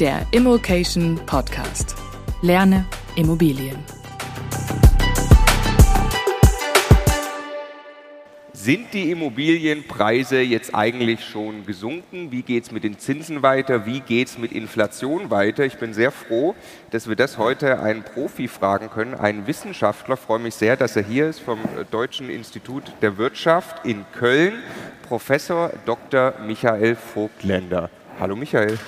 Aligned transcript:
der 0.00 0.26
Immokation 0.30 1.20
Podcast. 1.26 1.94
Lerne 2.40 2.86
Immobilien. 3.16 3.76
Sind 8.54 8.94
die 8.94 9.10
Immobilienpreise 9.10 10.40
jetzt 10.40 10.74
eigentlich 10.74 11.22
schon 11.22 11.66
gesunken? 11.66 12.32
Wie 12.32 12.40
geht 12.40 12.64
es 12.64 12.72
mit 12.72 12.82
den 12.82 12.98
Zinsen 12.98 13.42
weiter? 13.42 13.84
Wie 13.84 14.00
geht 14.00 14.28
es 14.28 14.38
mit 14.38 14.52
Inflation 14.52 15.30
weiter? 15.30 15.66
Ich 15.66 15.76
bin 15.76 15.92
sehr 15.92 16.12
froh, 16.12 16.54
dass 16.92 17.06
wir 17.06 17.16
das 17.16 17.36
heute 17.36 17.80
einen 17.80 18.02
Profi 18.02 18.48
fragen 18.48 18.88
können, 18.88 19.12
einen 19.12 19.46
Wissenschaftler. 19.46 20.14
Ich 20.14 20.20
freue 20.20 20.38
mich 20.38 20.54
sehr, 20.54 20.78
dass 20.78 20.96
er 20.96 21.04
hier 21.04 21.28
ist 21.28 21.40
vom 21.40 21.58
Deutschen 21.90 22.30
Institut 22.30 22.84
der 23.02 23.18
Wirtschaft 23.18 23.84
in 23.84 24.06
Köln, 24.18 24.62
Professor 25.06 25.70
Dr. 25.84 26.32
Michael 26.46 26.96
Vogtländer. 26.96 27.90
Hallo 28.18 28.34
Michael. 28.34 28.78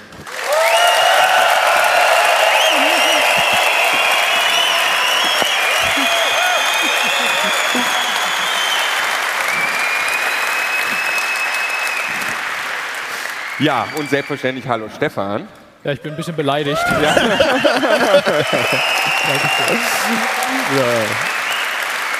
Ja, 13.58 13.86
und 13.96 14.08
selbstverständlich 14.08 14.66
hallo 14.66 14.88
Stefan. 14.94 15.46
Ja, 15.84 15.92
ich 15.92 16.00
bin 16.00 16.12
ein 16.12 16.16
bisschen 16.16 16.36
beleidigt. 16.36 16.78
Ja. 20.76 21.04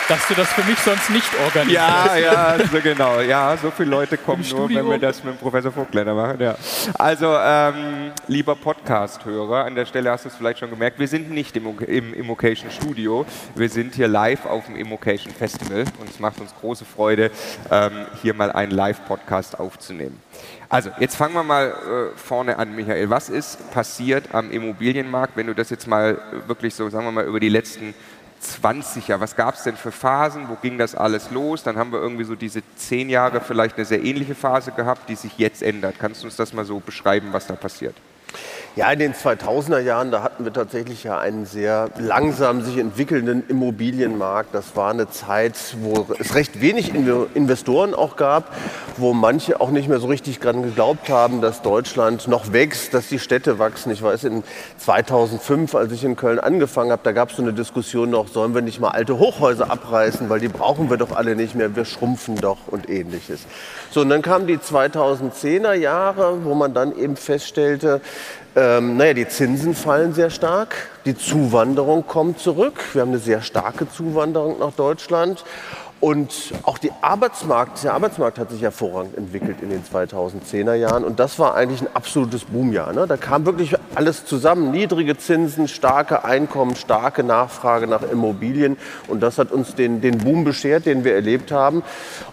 Dass 0.08 0.28
du 0.28 0.34
das 0.34 0.52
für 0.52 0.62
mich 0.64 0.78
sonst 0.78 1.08
nicht 1.10 1.30
organisierst. 1.42 1.74
Ja, 1.74 2.16
ja, 2.16 2.58
so 2.58 2.80
genau. 2.82 3.20
Ja, 3.20 3.56
so 3.56 3.70
viele 3.70 3.90
Leute 3.90 4.18
kommen 4.18 4.44
nur, 4.50 4.68
wenn 4.68 4.90
wir 4.90 4.98
das 4.98 5.24
mit 5.24 5.40
Professor 5.40 5.72
Vogtländer 5.72 6.14
machen. 6.14 6.40
Ja. 6.40 6.54
Also, 6.94 7.34
ähm, 7.34 8.12
lieber 8.26 8.54
Podcast-Hörer, 8.54 9.64
an 9.64 9.74
der 9.74 9.86
Stelle 9.86 10.10
hast 10.10 10.24
du 10.24 10.28
es 10.28 10.34
vielleicht 10.34 10.58
schon 10.58 10.70
gemerkt, 10.70 10.98
wir 10.98 11.08
sind 11.08 11.30
nicht 11.30 11.56
im, 11.56 11.78
im 11.78 12.14
Immocation 12.14 12.70
Studio. 12.70 13.24
Wir 13.54 13.68
sind 13.68 13.94
hier 13.94 14.08
live 14.08 14.44
auf 14.44 14.66
dem 14.66 14.76
Immocation 14.76 15.32
Festival 15.32 15.84
und 15.98 16.10
es 16.10 16.18
macht 16.18 16.40
uns 16.40 16.52
große 16.60 16.84
Freude, 16.84 17.30
ähm, 17.70 17.92
hier 18.20 18.34
mal 18.34 18.52
einen 18.52 18.72
Live-Podcast 18.72 19.58
aufzunehmen. 19.58 20.20
Also, 20.72 20.88
jetzt 20.98 21.16
fangen 21.16 21.34
wir 21.34 21.42
mal 21.42 21.66
äh, 21.66 22.16
vorne 22.16 22.56
an, 22.56 22.74
Michael. 22.74 23.10
Was 23.10 23.28
ist 23.28 23.70
passiert 23.72 24.34
am 24.34 24.50
Immobilienmarkt, 24.50 25.36
wenn 25.36 25.46
du 25.46 25.54
das 25.54 25.68
jetzt 25.68 25.86
mal 25.86 26.18
wirklich 26.46 26.74
so, 26.74 26.88
sagen 26.88 27.04
wir 27.04 27.12
mal, 27.12 27.26
über 27.26 27.40
die 27.40 27.50
letzten 27.50 27.92
20 28.40 29.08
Jahre, 29.08 29.20
was 29.20 29.36
gab 29.36 29.54
es 29.56 29.64
denn 29.64 29.76
für 29.76 29.92
Phasen, 29.92 30.48
wo 30.48 30.54
ging 30.54 30.78
das 30.78 30.94
alles 30.94 31.30
los? 31.30 31.62
Dann 31.62 31.76
haben 31.76 31.92
wir 31.92 32.00
irgendwie 32.00 32.24
so 32.24 32.36
diese 32.36 32.62
zehn 32.76 33.10
Jahre 33.10 33.42
vielleicht 33.42 33.76
eine 33.76 33.84
sehr 33.84 34.02
ähnliche 34.02 34.34
Phase 34.34 34.72
gehabt, 34.72 35.10
die 35.10 35.14
sich 35.14 35.36
jetzt 35.36 35.62
ändert. 35.62 35.96
Kannst 35.98 36.22
du 36.22 36.26
uns 36.26 36.36
das 36.36 36.54
mal 36.54 36.64
so 36.64 36.80
beschreiben, 36.80 37.34
was 37.34 37.46
da 37.46 37.54
passiert? 37.54 37.94
Ja, 38.74 38.90
in 38.90 39.00
den 39.00 39.12
2000er 39.12 39.80
Jahren, 39.80 40.10
da 40.10 40.22
hatten 40.22 40.46
wir 40.46 40.52
tatsächlich 40.54 41.04
ja 41.04 41.18
einen 41.18 41.44
sehr 41.44 41.90
langsam 41.98 42.62
sich 42.62 42.78
entwickelnden 42.78 43.44
Immobilienmarkt. 43.46 44.54
Das 44.54 44.74
war 44.74 44.90
eine 44.90 45.10
Zeit, 45.10 45.58
wo 45.82 46.06
es 46.18 46.34
recht 46.34 46.62
wenig 46.62 46.94
Investoren 46.94 47.94
auch 47.94 48.16
gab, 48.16 48.50
wo 48.96 49.12
manche 49.12 49.60
auch 49.60 49.68
nicht 49.68 49.90
mehr 49.90 50.00
so 50.00 50.06
richtig 50.06 50.40
dran 50.40 50.62
geglaubt 50.62 51.10
haben, 51.10 51.42
dass 51.42 51.60
Deutschland 51.60 52.28
noch 52.28 52.54
wächst, 52.54 52.94
dass 52.94 53.08
die 53.08 53.18
Städte 53.18 53.58
wachsen. 53.58 53.92
Ich 53.92 54.02
weiß, 54.02 54.24
in 54.24 54.42
2005, 54.78 55.74
als 55.74 55.92
ich 55.92 56.02
in 56.02 56.16
Köln 56.16 56.38
angefangen 56.38 56.92
habe, 56.92 57.02
da 57.04 57.12
gab 57.12 57.28
es 57.28 57.36
so 57.36 57.42
eine 57.42 57.52
Diskussion 57.52 58.08
noch, 58.08 58.28
sollen 58.28 58.54
wir 58.54 58.62
nicht 58.62 58.80
mal 58.80 58.92
alte 58.92 59.18
Hochhäuser 59.18 59.70
abreißen, 59.70 60.30
weil 60.30 60.40
die 60.40 60.48
brauchen 60.48 60.88
wir 60.88 60.96
doch 60.96 61.14
alle 61.14 61.36
nicht 61.36 61.54
mehr, 61.54 61.76
wir 61.76 61.84
schrumpfen 61.84 62.36
doch 62.36 62.68
und 62.68 62.88
ähnliches. 62.88 63.40
So, 63.90 64.00
und 64.00 64.08
dann 64.08 64.22
kamen 64.22 64.46
die 64.46 64.56
2010er 64.56 65.74
Jahre, 65.74 66.42
wo 66.46 66.54
man 66.54 66.72
dann 66.72 66.96
eben 66.96 67.16
feststellte, 67.16 68.00
ähm, 68.54 68.96
naja, 68.96 69.14
die 69.14 69.28
Zinsen 69.28 69.74
fallen 69.74 70.12
sehr 70.12 70.30
stark, 70.30 70.74
die 71.04 71.16
Zuwanderung 71.16 72.06
kommt 72.06 72.38
zurück. 72.38 72.74
Wir 72.92 73.02
haben 73.02 73.10
eine 73.10 73.18
sehr 73.18 73.40
starke 73.40 73.88
Zuwanderung 73.90 74.58
nach 74.58 74.72
Deutschland. 74.72 75.44
Und 76.02 76.52
auch 76.64 76.78
Arbeitsmarkt, 77.00 77.84
der 77.84 77.94
Arbeitsmarkt 77.94 78.36
hat 78.36 78.50
sich 78.50 78.60
hervorragend 78.60 79.16
entwickelt 79.16 79.58
in 79.62 79.70
den 79.70 79.84
2010er 79.84 80.74
Jahren. 80.74 81.04
Und 81.04 81.20
das 81.20 81.38
war 81.38 81.54
eigentlich 81.54 81.80
ein 81.80 81.86
absolutes 81.94 82.44
Boomjahr. 82.44 82.92
Ne? 82.92 83.06
Da 83.06 83.16
kam 83.16 83.46
wirklich 83.46 83.76
alles 83.94 84.24
zusammen. 84.24 84.72
Niedrige 84.72 85.16
Zinsen, 85.16 85.68
starke 85.68 86.24
Einkommen, 86.24 86.74
starke 86.74 87.22
Nachfrage 87.22 87.86
nach 87.86 88.02
Immobilien. 88.02 88.78
Und 89.06 89.20
das 89.20 89.38
hat 89.38 89.52
uns 89.52 89.76
den, 89.76 90.00
den 90.00 90.18
Boom 90.18 90.42
beschert, 90.42 90.86
den 90.86 91.04
wir 91.04 91.14
erlebt 91.14 91.52
haben. 91.52 91.84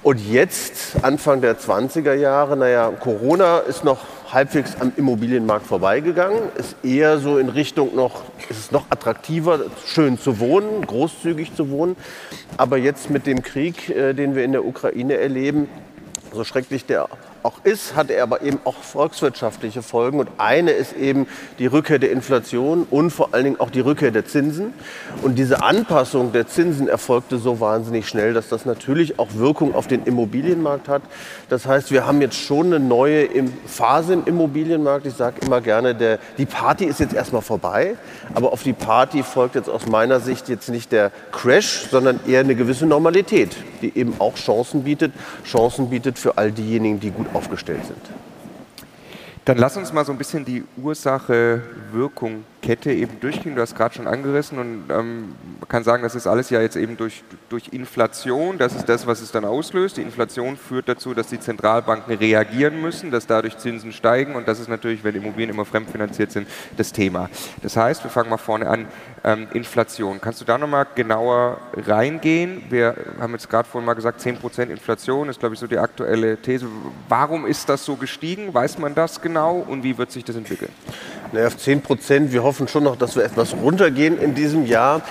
Und 0.01 0.19
jetzt, 0.19 1.03
Anfang 1.03 1.41
der 1.41 1.59
20er 1.59 2.13
Jahre, 2.13 2.57
naja, 2.57 2.89
Corona 2.89 3.59
ist 3.59 3.83
noch 3.83 3.99
halbwegs 4.33 4.75
am 4.79 4.91
Immobilienmarkt 4.95 5.65
vorbeigegangen. 5.65 6.39
Ist 6.55 6.75
eher 6.83 7.19
so 7.19 7.37
in 7.37 7.49
Richtung 7.49 7.95
noch, 7.95 8.23
ist 8.49 8.59
es 8.59 8.71
noch 8.71 8.85
attraktiver, 8.89 9.59
schön 9.85 10.19
zu 10.19 10.39
wohnen, 10.39 10.85
großzügig 10.85 11.55
zu 11.55 11.69
wohnen. 11.69 11.95
Aber 12.57 12.77
jetzt 12.77 13.09
mit 13.09 13.27
dem 13.27 13.41
Krieg, 13.41 13.89
äh, 13.89 14.13
den 14.13 14.35
wir 14.35 14.43
in 14.43 14.51
der 14.51 14.65
Ukraine 14.65 15.17
erleben, 15.17 15.67
so 16.33 16.43
schrecklich 16.43 16.85
der 16.85 17.09
auch 17.49 17.65
ist, 17.65 17.95
hat 17.95 18.11
er 18.11 18.23
aber 18.23 18.41
eben 18.43 18.59
auch 18.63 18.75
volkswirtschaftliche 18.75 19.81
Folgen. 19.81 20.19
Und 20.19 20.29
eine 20.37 20.71
ist 20.71 20.95
eben 20.95 21.27
die 21.57 21.65
Rückkehr 21.65 21.97
der 21.97 22.11
Inflation 22.11 22.85
und 22.89 23.09
vor 23.09 23.29
allen 23.31 23.45
Dingen 23.45 23.59
auch 23.59 23.71
die 23.71 23.79
Rückkehr 23.79 24.11
der 24.11 24.25
Zinsen. 24.25 24.73
Und 25.23 25.35
diese 25.35 25.63
Anpassung 25.63 26.31
der 26.31 26.47
Zinsen 26.47 26.87
erfolgte 26.87 27.39
so 27.39 27.59
wahnsinnig 27.59 28.07
schnell, 28.07 28.33
dass 28.33 28.49
das 28.49 28.65
natürlich 28.65 29.17
auch 29.17 29.29
Wirkung 29.33 29.73
auf 29.73 29.87
den 29.87 30.03
Immobilienmarkt 30.03 30.87
hat. 30.87 31.01
Das 31.49 31.65
heißt, 31.65 31.91
wir 31.91 32.05
haben 32.05 32.21
jetzt 32.21 32.37
schon 32.37 32.67
eine 32.67 32.79
neue 32.79 33.27
Phase 33.65 34.13
im 34.13 34.25
Immobilienmarkt. 34.25 35.07
Ich 35.07 35.15
sage 35.15 35.37
immer 35.43 35.61
gerne, 35.61 35.95
der, 35.95 36.19
die 36.37 36.45
Party 36.45 36.85
ist 36.85 36.99
jetzt 36.99 37.13
erstmal 37.13 37.41
vorbei. 37.41 37.95
Aber 38.35 38.53
auf 38.53 38.61
die 38.61 38.73
Party 38.73 39.23
folgt 39.23 39.55
jetzt 39.55 39.69
aus 39.69 39.87
meiner 39.87 40.19
Sicht 40.19 40.49
jetzt 40.49 40.69
nicht 40.69 40.91
der 40.91 41.11
Crash, 41.31 41.87
sondern 41.89 42.19
eher 42.27 42.41
eine 42.41 42.53
gewisse 42.53 42.85
Normalität, 42.85 43.55
die 43.81 43.97
eben 43.97 44.13
auch 44.19 44.35
Chancen 44.35 44.83
bietet. 44.83 45.11
Chancen 45.43 45.89
bietet 45.89 46.19
für 46.19 46.37
all 46.37 46.51
diejenigen, 46.51 46.99
die 46.99 47.09
gut 47.09 47.27
aufgestellt 47.39 47.85
sind. 47.85 48.01
Dann 49.45 49.57
lass 49.57 49.77
uns 49.77 49.93
mal 49.93 50.05
so 50.05 50.11
ein 50.11 50.17
bisschen 50.17 50.43
die 50.43 50.63
Ursache-Wirkung 50.77 52.43
Kette 52.61 52.91
eben 52.91 53.19
durchgehen. 53.19 53.55
Du 53.55 53.61
hast 53.61 53.75
gerade 53.75 53.95
schon 53.95 54.07
angerissen 54.07 54.59
und 54.59 54.83
ähm, 54.89 55.35
man 55.59 55.67
kann 55.67 55.83
sagen, 55.83 56.03
das 56.03 56.15
ist 56.15 56.27
alles 56.27 56.49
ja 56.49 56.61
jetzt 56.61 56.75
eben 56.75 56.97
durch, 56.97 57.23
durch 57.49 57.69
Inflation. 57.69 58.57
Das 58.57 58.75
ist 58.75 58.87
das, 58.87 59.07
was 59.07 59.21
es 59.21 59.31
dann 59.31 59.45
auslöst. 59.45 59.97
Die 59.97 60.01
Inflation 60.01 60.57
führt 60.57 60.89
dazu, 60.89 61.13
dass 61.13 61.27
die 61.27 61.39
Zentralbanken 61.39 62.15
reagieren 62.15 62.81
müssen, 62.81 63.11
dass 63.11 63.27
dadurch 63.27 63.57
Zinsen 63.57 63.91
steigen 63.91 64.35
und 64.35 64.47
das 64.47 64.59
ist 64.59 64.67
natürlich, 64.67 65.03
wenn 65.03 65.15
Immobilien 65.15 65.49
immer 65.49 65.65
fremdfinanziert 65.65 66.31
sind, 66.31 66.47
das 66.77 66.91
Thema. 66.91 67.29
Das 67.61 67.77
heißt, 67.77 68.03
wir 68.03 68.11
fangen 68.11 68.29
mal 68.29 68.37
vorne 68.37 68.67
an. 68.67 68.87
Ähm, 69.23 69.47
Inflation. 69.53 70.21
Kannst 70.21 70.41
du 70.41 70.45
da 70.45 70.57
nochmal 70.57 70.87
genauer 70.95 71.59
reingehen? 71.75 72.63
Wir 72.69 72.95
haben 73.19 73.33
jetzt 73.33 73.49
gerade 73.49 73.67
vorhin 73.67 73.85
mal 73.85 73.93
gesagt, 73.93 74.21
10% 74.21 74.69
Inflation 74.69 75.29
ist, 75.29 75.39
glaube 75.39 75.55
ich, 75.55 75.59
so 75.59 75.67
die 75.67 75.77
aktuelle 75.77 76.37
These. 76.37 76.67
Warum 77.07 77.45
ist 77.45 77.67
das 77.69 77.83
so 77.83 77.95
gestiegen? 77.95 78.53
Weiß 78.53 78.77
man 78.77 78.95
das 78.95 79.21
genau 79.21 79.57
und 79.57 79.83
wie 79.83 79.97
wird 79.97 80.11
sich 80.11 80.23
das 80.23 80.35
entwickeln? 80.35 80.71
Naja, 81.31 81.47
auf 81.47 81.57
10 81.57 81.81
Prozent. 81.81 82.31
Wir 82.31 82.43
hoffen 82.49 82.67
schon 82.67 82.83
noch, 82.83 82.95
dass 82.95 83.15
wir 83.15 83.23
etwas 83.23 83.53
runtergehen 83.53 84.19
in 84.19 84.33
diesem 84.33 84.65
Jahr. 84.65 85.01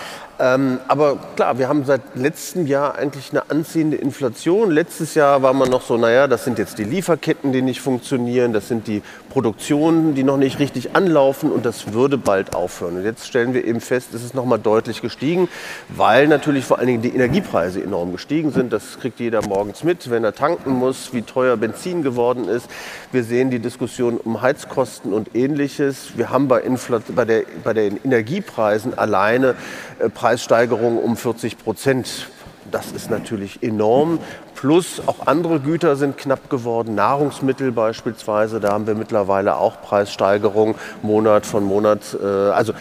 Ähm, 0.40 0.80
aber 0.88 1.18
klar, 1.36 1.58
wir 1.58 1.68
haben 1.68 1.84
seit 1.84 2.00
letztem 2.16 2.66
Jahr 2.66 2.96
eigentlich 2.96 3.30
eine 3.30 3.48
anziehende 3.48 3.96
Inflation. 3.96 4.72
Letztes 4.72 5.14
Jahr 5.14 5.40
war 5.42 5.52
man 5.52 5.70
noch 5.70 5.82
so, 5.82 5.96
naja, 5.96 6.26
das 6.26 6.44
sind 6.44 6.58
jetzt 6.58 6.78
die 6.78 6.84
Lieferketten, 6.84 7.52
die 7.52 7.62
nicht 7.62 7.80
funktionieren, 7.80 8.52
das 8.52 8.66
sind 8.66 8.88
die 8.88 9.02
Produktionen, 9.28 10.14
die 10.14 10.24
noch 10.24 10.36
nicht 10.36 10.58
richtig 10.58 10.96
anlaufen 10.96 11.50
und 11.50 11.66
das 11.66 11.92
würde 11.92 12.18
bald 12.18 12.54
aufhören. 12.54 12.96
Und 12.96 13.04
jetzt 13.04 13.26
stellen 13.26 13.54
wir 13.54 13.64
eben 13.64 13.80
fest, 13.80 14.14
es 14.14 14.24
ist 14.24 14.34
nochmal 14.34 14.58
deutlich 14.58 15.02
gestiegen, 15.02 15.48
weil 15.88 16.28
natürlich 16.28 16.64
vor 16.64 16.78
allen 16.78 16.86
Dingen 16.86 17.02
die 17.02 17.14
Energiepreise 17.14 17.82
enorm 17.82 18.12
gestiegen 18.12 18.50
sind. 18.50 18.72
Das 18.72 18.98
kriegt 18.98 19.20
jeder 19.20 19.46
morgens 19.46 19.84
mit, 19.84 20.10
wenn 20.10 20.24
er 20.24 20.34
tanken 20.34 20.72
muss, 20.72 21.12
wie 21.12 21.22
teuer 21.22 21.56
Benzin 21.56 22.02
geworden 22.02 22.48
ist. 22.48 22.68
Wir 23.12 23.24
sehen 23.24 23.50
die 23.50 23.58
Diskussion 23.58 24.18
um 24.18 24.40
Heizkosten 24.40 25.12
und 25.12 25.34
ähnliches. 25.34 26.16
Wir 26.16 26.30
haben 26.30 26.48
bei, 26.48 26.60
Infl 26.60 27.00
bei, 27.14 27.24
der, 27.24 27.42
bei 27.62 27.74
den 27.74 27.98
Energiepreisen 28.02 28.96
alleine 28.96 29.54
äh, 29.98 30.08
Preissteigerungen 30.08 30.98
um 30.98 31.16
40 31.16 31.58
Prozent. 31.58 32.28
Das 32.70 32.92
ist 32.92 33.10
natürlich 33.10 33.62
enorm. 33.62 34.18
Plus 34.54 35.00
auch 35.06 35.26
andere 35.26 35.60
Güter 35.60 35.96
sind 35.96 36.18
knapp 36.18 36.50
geworden, 36.50 36.94
Nahrungsmittel 36.94 37.72
beispielsweise. 37.72 38.60
Da 38.60 38.72
haben 38.72 38.86
wir 38.86 38.94
mittlerweile 38.94 39.56
auch 39.56 39.80
Preissteigerungen 39.82 40.74
Monat 41.02 41.46
von 41.46 41.64
Monat. 41.64 42.16
Äh, 42.20 42.26
also 42.26 42.72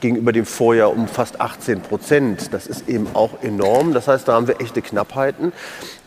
gegenüber 0.00 0.32
dem 0.32 0.46
Vorjahr 0.46 0.90
um 0.90 1.08
fast 1.08 1.40
18 1.40 1.80
Prozent. 1.80 2.52
Das 2.52 2.66
ist 2.66 2.88
eben 2.88 3.08
auch 3.14 3.42
enorm. 3.42 3.92
Das 3.92 4.08
heißt, 4.08 4.28
da 4.28 4.34
haben 4.34 4.46
wir 4.46 4.60
echte 4.60 4.82
Knappheiten. 4.82 5.52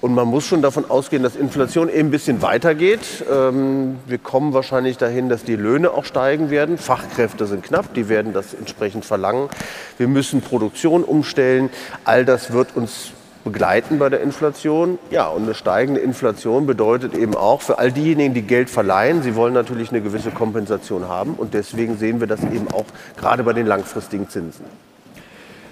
Und 0.01 0.13
man 0.13 0.27
muss 0.27 0.45
schon 0.45 0.61
davon 0.61 0.89
ausgehen, 0.89 1.23
dass 1.23 1.35
Inflation 1.35 1.89
eben 1.89 2.07
ein 2.07 2.11
bisschen 2.11 2.41
weitergeht. 2.41 3.01
Ähm, 3.31 3.97
wir 4.05 4.17
kommen 4.17 4.53
wahrscheinlich 4.53 4.97
dahin, 4.97 5.27
dass 5.27 5.43
die 5.43 5.55
Löhne 5.55 5.91
auch 5.91 6.05
steigen 6.05 6.49
werden. 6.49 6.77
Fachkräfte 6.77 7.45
sind 7.47 7.63
knapp, 7.63 7.93
die 7.93 8.07
werden 8.07 8.31
das 8.31 8.53
entsprechend 8.53 9.05
verlangen. 9.05 9.49
Wir 9.97 10.07
müssen 10.07 10.41
Produktion 10.41 11.03
umstellen. 11.03 11.69
All 12.05 12.23
das 12.25 12.53
wird 12.53 12.75
uns 12.75 13.11
begleiten 13.51 13.97
bei 13.97 14.09
der 14.09 14.21
Inflation. 14.21 14.99
Ja, 15.09 15.27
und 15.27 15.43
eine 15.43 15.55
steigende 15.55 16.01
Inflation 16.01 16.67
bedeutet 16.67 17.15
eben 17.15 17.35
auch 17.35 17.61
für 17.61 17.79
all 17.79 17.91
diejenigen, 17.91 18.33
die 18.33 18.43
Geld 18.43 18.69
verleihen, 18.69 19.23
sie 19.23 19.35
wollen 19.35 19.53
natürlich 19.53 19.89
eine 19.89 20.01
gewisse 20.01 20.29
Kompensation 20.31 21.07
haben. 21.07 21.33
Und 21.33 21.53
deswegen 21.53 21.97
sehen 21.97 22.19
wir 22.19 22.27
das 22.27 22.43
eben 22.43 22.67
auch 22.71 22.85
gerade 23.17 23.43
bei 23.43 23.53
den 23.53 23.65
langfristigen 23.65 24.29
Zinsen. 24.29 24.65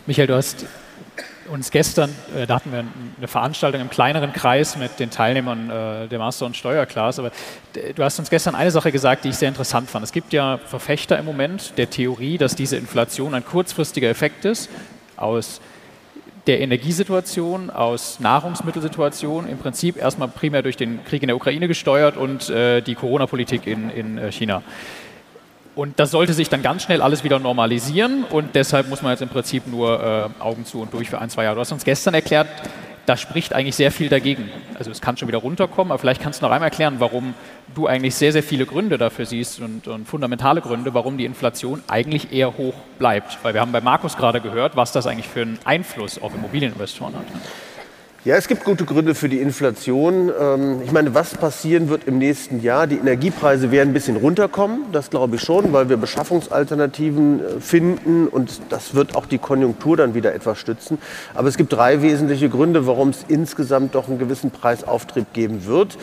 Michael, 0.07 0.27
du 0.27 0.35
hast 0.35 0.65
uns 1.49 1.71
gestern, 1.71 2.09
äh, 2.35 2.47
da 2.47 2.55
hatten 2.55 2.71
wir 2.71 2.83
eine 3.17 3.27
Veranstaltung 3.27 3.79
im 3.79 3.89
kleineren 3.89 4.33
Kreis 4.33 4.75
mit 4.75 4.99
den 4.99 5.11
Teilnehmern 5.11 5.69
äh, 5.69 6.07
der 6.07 6.19
Master- 6.19 6.45
und 6.45 6.57
Steuerklasse, 6.57 7.21
aber 7.21 7.31
du 7.95 8.03
hast 8.03 8.19
uns 8.19 8.29
gestern 8.29 8.55
eine 8.55 8.71
Sache 8.71 8.91
gesagt, 8.91 9.23
die 9.23 9.29
ich 9.29 9.35
sehr 9.35 9.49
interessant 9.49 9.89
fand. 9.89 10.03
Es 10.03 10.11
gibt 10.11 10.33
ja 10.33 10.57
Verfechter 10.65 11.17
im 11.17 11.25
Moment 11.25 11.77
der 11.77 11.89
Theorie, 11.89 12.37
dass 12.37 12.55
diese 12.55 12.75
Inflation 12.75 13.33
ein 13.33 13.45
kurzfristiger 13.45 14.09
Effekt 14.09 14.45
ist 14.45 14.69
aus 15.15 15.61
der 16.47 16.61
Energiesituation, 16.61 17.69
aus 17.69 18.19
Nahrungsmittelsituation, 18.19 19.47
im 19.47 19.57
Prinzip 19.57 19.97
erstmal 19.97 20.29
primär 20.29 20.61
durch 20.61 20.77
den 20.77 21.03
Krieg 21.03 21.21
in 21.21 21.27
der 21.27 21.35
Ukraine 21.35 21.67
gesteuert 21.67 22.17
und 22.17 22.49
äh, 22.49 22.81
die 22.81 22.95
Corona-Politik 22.95 23.67
in, 23.67 23.89
in 23.89 24.17
äh, 24.17 24.31
China. 24.31 24.63
Und 25.75 25.99
das 25.99 26.09
sollte 26.09 26.33
sich 26.33 26.49
dann 26.49 26.63
ganz 26.63 26.83
schnell 26.83 27.01
alles 27.01 27.23
wieder 27.23 27.37
normalisieren 27.37 28.23
und 28.23 28.55
deshalb 28.55 28.89
muss 28.89 29.03
man 29.03 29.11
jetzt 29.11 29.21
im 29.21 29.29
Prinzip 29.29 29.67
nur 29.67 30.31
äh, 30.39 30.41
Augen 30.41 30.65
zu 30.65 30.81
und 30.81 30.91
durch 30.93 31.09
für 31.09 31.19
ein, 31.19 31.29
zwei 31.29 31.43
Jahre. 31.43 31.55
Du 31.55 31.61
hast 31.61 31.71
uns 31.71 31.85
gestern 31.85 32.15
erklärt, 32.15 32.47
da 33.07 33.15
spricht 33.15 33.53
eigentlich 33.53 33.75
sehr 33.75 33.91
viel 33.93 34.09
dagegen. 34.09 34.51
Also 34.77 34.91
es 34.91 34.99
kann 34.99 35.15
schon 35.15 35.29
wieder 35.29 35.37
runterkommen, 35.37 35.91
aber 35.93 35.99
vielleicht 35.99 36.21
kannst 36.21 36.41
du 36.41 36.45
noch 36.45 36.51
einmal 36.51 36.67
erklären, 36.67 36.95
warum 36.99 37.35
du 37.73 37.87
eigentlich 37.87 38.15
sehr, 38.15 38.33
sehr 38.33 38.43
viele 38.43 38.65
Gründe 38.65 38.97
dafür 38.97 39.25
siehst 39.25 39.61
und, 39.61 39.87
und 39.87 40.05
fundamentale 40.05 40.59
Gründe, 40.59 40.93
warum 40.93 41.17
die 41.17 41.23
Inflation 41.23 41.81
eigentlich 41.87 42.33
eher 42.33 42.57
hoch 42.57 42.73
bleibt. 42.99 43.37
Weil 43.43 43.53
wir 43.53 43.61
haben 43.61 43.71
bei 43.71 43.79
Markus 43.79 44.17
gerade 44.17 44.41
gehört, 44.41 44.75
was 44.75 44.91
das 44.91 45.07
eigentlich 45.07 45.29
für 45.29 45.43
einen 45.43 45.57
Einfluss 45.63 46.21
auf 46.21 46.35
Immobilieninvestoren 46.35 47.15
hat. 47.15 47.25
Ja, 48.27 48.35
es 48.35 48.49
gibt 48.49 48.65
gute 48.65 48.83
Gründe 48.83 49.15
für 49.15 49.29
die 49.29 49.39
Inflation. 49.39 50.29
Ähm, 50.37 50.81
ich 50.83 50.91
meine, 50.91 51.15
was 51.15 51.33
passieren 51.33 51.87
wird 51.87 52.03
im 52.09 52.17
nächsten 52.17 52.61
Jahr? 52.61 52.85
Die 52.85 52.97
Energiepreise 52.97 53.71
werden 53.71 53.91
ein 53.91 53.93
bisschen 53.93 54.17
runterkommen, 54.17 54.81
das 54.91 55.09
glaube 55.09 55.37
ich 55.37 55.41
schon, 55.41 55.71
weil 55.71 55.87
wir 55.87 55.95
Beschaffungsalternativen 55.95 57.39
äh, 57.39 57.61
finden 57.61 58.27
und 58.27 58.59
das 58.67 58.93
wird 58.93 59.15
auch 59.15 59.27
die 59.27 59.37
Konjunktur 59.37 59.95
dann 59.95 60.13
wieder 60.13 60.35
etwas 60.35 60.59
stützen. 60.59 60.97
Aber 61.35 61.47
es 61.47 61.55
gibt 61.55 61.71
drei 61.71 62.01
wesentliche 62.01 62.49
Gründe, 62.49 62.85
warum 62.85 63.11
es 63.11 63.23
insgesamt 63.29 63.95
doch 63.95 64.09
einen 64.09 64.19
gewissen 64.19 64.51
Preisauftrieb 64.51 65.31
geben 65.31 65.65
wird. 65.65 65.97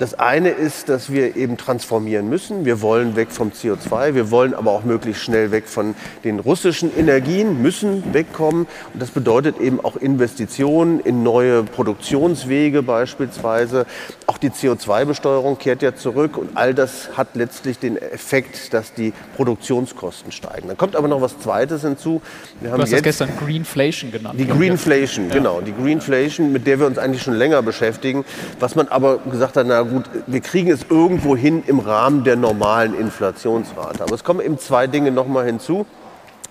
Das 0.00 0.18
eine 0.18 0.48
ist, 0.48 0.88
dass 0.88 1.12
wir 1.12 1.36
eben 1.36 1.56
transformieren 1.58 2.28
müssen. 2.28 2.64
Wir 2.64 2.82
wollen 2.82 3.14
weg 3.14 3.28
vom 3.30 3.50
CO2, 3.50 4.16
wir 4.16 4.32
wollen 4.32 4.52
aber 4.52 4.72
auch 4.72 4.82
möglichst 4.82 5.22
schnell 5.22 5.52
weg 5.52 5.68
von 5.68 5.94
den 6.24 6.40
russischen 6.40 6.90
Energien, 6.98 7.62
müssen 7.62 8.02
wegkommen. 8.12 8.66
Und 8.92 9.00
das 9.00 9.10
bedeutet 9.10 9.60
eben 9.60 9.78
auch 9.78 9.94
Investitionen 9.94 10.98
in 10.98 11.22
neue 11.22 11.67
Produktionswege 11.68 12.82
beispielsweise. 12.82 13.86
Auch 14.26 14.38
die 14.38 14.50
CO2-Besteuerung 14.50 15.58
kehrt 15.58 15.82
ja 15.82 15.94
zurück 15.94 16.36
und 16.36 16.56
all 16.56 16.74
das 16.74 17.16
hat 17.16 17.34
letztlich 17.34 17.78
den 17.78 17.96
Effekt, 17.96 18.72
dass 18.74 18.94
die 18.94 19.12
Produktionskosten 19.36 20.32
steigen. 20.32 20.68
Dann 20.68 20.76
kommt 20.76 20.96
aber 20.96 21.08
noch 21.08 21.20
was 21.20 21.38
Zweites 21.38 21.82
hinzu. 21.82 22.20
Wir 22.60 22.70
haben 22.70 22.78
du 22.78 22.82
hast 22.82 22.92
das 22.92 23.02
gestern 23.02 23.30
Greenflation 23.38 24.10
genannt. 24.10 24.38
Die 24.38 24.46
Greenflation, 24.46 25.28
ja. 25.28 25.34
genau. 25.34 25.60
Die 25.60 25.72
Greenflation, 25.72 26.52
mit 26.52 26.66
der 26.66 26.78
wir 26.80 26.86
uns 26.86 26.98
eigentlich 26.98 27.22
schon 27.22 27.34
länger 27.34 27.62
beschäftigen. 27.62 28.24
Was 28.60 28.74
man 28.74 28.88
aber 28.88 29.18
gesagt 29.18 29.56
hat, 29.56 29.66
na 29.66 29.82
gut, 29.82 30.04
wir 30.26 30.40
kriegen 30.40 30.70
es 30.70 30.86
irgendwo 30.88 31.36
hin 31.36 31.62
im 31.66 31.78
Rahmen 31.78 32.24
der 32.24 32.36
normalen 32.36 32.98
Inflationsrate. 32.98 34.02
Aber 34.02 34.14
es 34.14 34.24
kommen 34.24 34.40
eben 34.40 34.58
zwei 34.58 34.86
Dinge 34.86 35.10
nochmal 35.10 35.46
hinzu. 35.46 35.86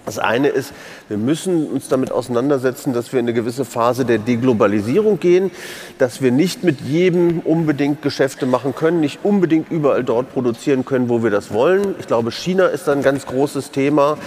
Das 0.07 0.19
eine 0.19 0.47
ist, 0.47 0.71
wir 1.09 1.17
müssen 1.17 1.67
uns 1.67 1.89
damit 1.89 2.13
auseinandersetzen, 2.13 2.93
dass 2.93 3.11
wir 3.11 3.19
in 3.19 3.25
eine 3.25 3.33
gewisse 3.33 3.65
Phase 3.65 4.05
der 4.05 4.19
Deglobalisierung 4.19 5.19
gehen, 5.19 5.51
dass 5.97 6.21
wir 6.21 6.31
nicht 6.31 6.63
mit 6.63 6.79
jedem 6.79 7.41
unbedingt 7.41 8.01
Geschäfte 8.01 8.45
machen 8.45 8.73
können, 8.73 9.01
nicht 9.01 9.19
unbedingt 9.23 9.69
überall 9.69 10.05
dort 10.05 10.31
produzieren 10.31 10.85
können, 10.85 11.09
wo 11.09 11.23
wir 11.23 11.29
das 11.29 11.51
wollen. 11.51 11.93
Ich 11.99 12.07
glaube, 12.07 12.31
China 12.31 12.67
ist 12.67 12.87
ein 12.87 13.01
ganz 13.01 13.25
großes 13.25 13.71
Thema. 13.71 14.17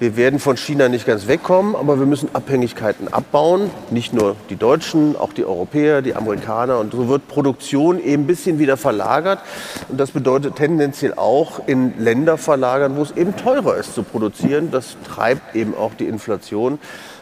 Wir 0.00 0.16
werden 0.16 0.38
von 0.38 0.56
China 0.56 0.88
nicht 0.88 1.06
ganz 1.06 1.26
wegkommen, 1.26 1.74
aber 1.74 1.98
wir 1.98 2.06
müssen 2.06 2.28
Abhängigkeiten 2.32 3.12
abbauen. 3.12 3.68
Nicht 3.90 4.14
nur 4.14 4.36
die 4.48 4.54
Deutschen, 4.54 5.16
auch 5.16 5.32
die 5.32 5.44
Europäer, 5.44 6.02
die 6.02 6.14
Amerikaner. 6.14 6.78
Und 6.78 6.92
so 6.92 7.08
wird 7.08 7.26
Produktion 7.26 7.98
eben 7.98 8.22
ein 8.22 8.26
bisschen 8.28 8.60
wieder 8.60 8.76
verlagert. 8.76 9.40
Und 9.88 9.98
das 9.98 10.12
bedeutet 10.12 10.54
tendenziell 10.54 11.14
auch 11.14 11.66
in 11.66 11.98
Länder 11.98 12.38
verlagern, 12.38 12.96
wo 12.96 13.02
es 13.02 13.10
eben 13.10 13.34
teurer 13.34 13.76
ist 13.76 13.92
zu 13.92 14.04
produzieren. 14.04 14.70
Das 14.70 14.96
treibt 15.02 15.56
eben 15.56 15.74
auch 15.74 15.94
die 15.94 16.06
Inflation. 16.06 16.78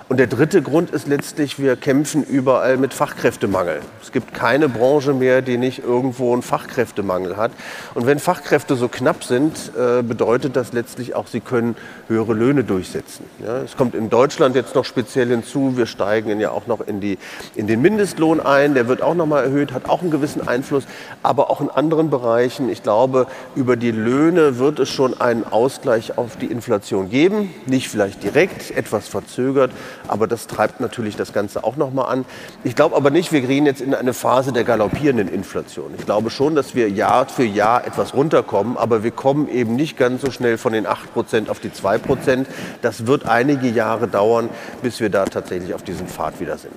Und 0.08 0.18
der 0.18 0.28
dritte 0.28 0.62
Grund 0.62 0.90
ist 0.90 1.08
letztlich, 1.08 1.58
wir 1.58 1.74
kämpfen 1.74 2.22
überall 2.22 2.76
mit 2.76 2.94
Fachkräftemangel. 2.94 3.80
Es 4.00 4.12
gibt 4.12 4.34
keine 4.34 4.68
Branche 4.68 5.12
mehr, 5.12 5.42
die 5.42 5.58
nicht 5.58 5.82
irgendwo 5.82 6.32
einen 6.32 6.42
Fachkräftemangel 6.42 7.36
hat. 7.36 7.50
Und 7.94 8.06
wenn 8.06 8.20
Fachkräfte 8.20 8.76
so 8.76 8.86
knapp 8.86 9.24
sind, 9.24 9.72
äh, 9.76 10.04
bedeutet 10.04 10.54
das 10.54 10.72
letztlich 10.72 11.16
auch, 11.16 11.26
sie 11.26 11.40
können 11.40 11.74
höhere 12.06 12.34
Löhne 12.34 12.62
durchsetzen. 12.62 13.24
Es 13.64 13.76
kommt 13.76 13.96
in 13.96 14.08
Deutschland 14.08 14.54
jetzt 14.54 14.76
noch 14.76 14.84
speziell 14.84 15.26
hinzu, 15.26 15.76
wir 15.76 15.86
steigen 15.86 16.38
ja 16.38 16.52
auch 16.52 16.68
noch 16.68 16.86
in, 16.86 17.00
die, 17.00 17.18
in 17.56 17.66
den 17.66 17.82
Mindestlohn 17.82 18.38
ein, 18.38 18.74
der 18.74 18.86
wird 18.86 19.02
auch 19.02 19.16
noch 19.16 19.26
mal 19.26 19.42
erhöht, 19.42 19.72
hat 19.72 19.88
auch 19.88 20.02
einen 20.02 20.12
gewissen 20.12 20.46
Einfluss, 20.46 20.84
aber 21.24 21.50
auch 21.50 21.60
in 21.60 21.68
anderen 21.68 22.10
Bereichen. 22.10 22.68
Ich 22.68 22.84
glaube, 22.84 23.26
über 23.56 23.74
die 23.74 23.90
Löhne 23.90 24.58
wird 24.58 24.78
es 24.78 24.88
schon 24.88 25.20
einen 25.20 25.42
Ausgleich 25.42 26.16
auf 26.16 26.36
die 26.36 26.46
Inflation 26.46 27.10
geben, 27.10 27.52
nicht 27.66 27.88
vielleicht 27.88 28.22
direkt, 28.22 28.70
etwas 28.70 29.08
verzögert, 29.08 29.72
aber 30.08 30.26
das 30.26 30.46
treibt 30.46 30.80
natürlich 30.80 31.16
das 31.16 31.32
Ganze 31.32 31.64
auch 31.64 31.76
noch 31.76 31.92
mal 31.92 32.04
an. 32.04 32.24
Ich 32.64 32.74
glaube 32.74 32.96
aber 32.96 33.10
nicht, 33.10 33.32
wir 33.32 33.40
gehen 33.40 33.66
jetzt 33.66 33.80
in 33.80 33.94
eine 33.94 34.12
Phase 34.12 34.52
der 34.52 34.64
galoppierenden 34.64 35.28
Inflation. 35.28 35.94
Ich 35.98 36.04
glaube 36.04 36.30
schon, 36.30 36.54
dass 36.54 36.74
wir 36.74 36.88
Jahr 36.90 37.26
für 37.28 37.44
Jahr 37.44 37.86
etwas 37.86 38.14
runterkommen, 38.14 38.76
aber 38.76 39.02
wir 39.02 39.10
kommen 39.10 39.48
eben 39.48 39.76
nicht 39.76 39.96
ganz 39.96 40.22
so 40.22 40.30
schnell 40.30 40.58
von 40.58 40.72
den 40.72 40.86
8 40.86 41.12
Prozent 41.12 41.50
auf 41.50 41.60
die 41.60 41.72
2 41.72 41.98
Prozent. 41.98 42.48
Das 42.82 43.06
wird 43.06 43.26
einige 43.26 43.68
Jahre 43.68 44.08
dauern, 44.08 44.48
bis 44.82 45.00
wir 45.00 45.10
da 45.10 45.24
tatsächlich 45.24 45.74
auf 45.74 45.82
diesem 45.82 46.06
Pfad 46.06 46.40
wieder 46.40 46.58
sind. 46.58 46.74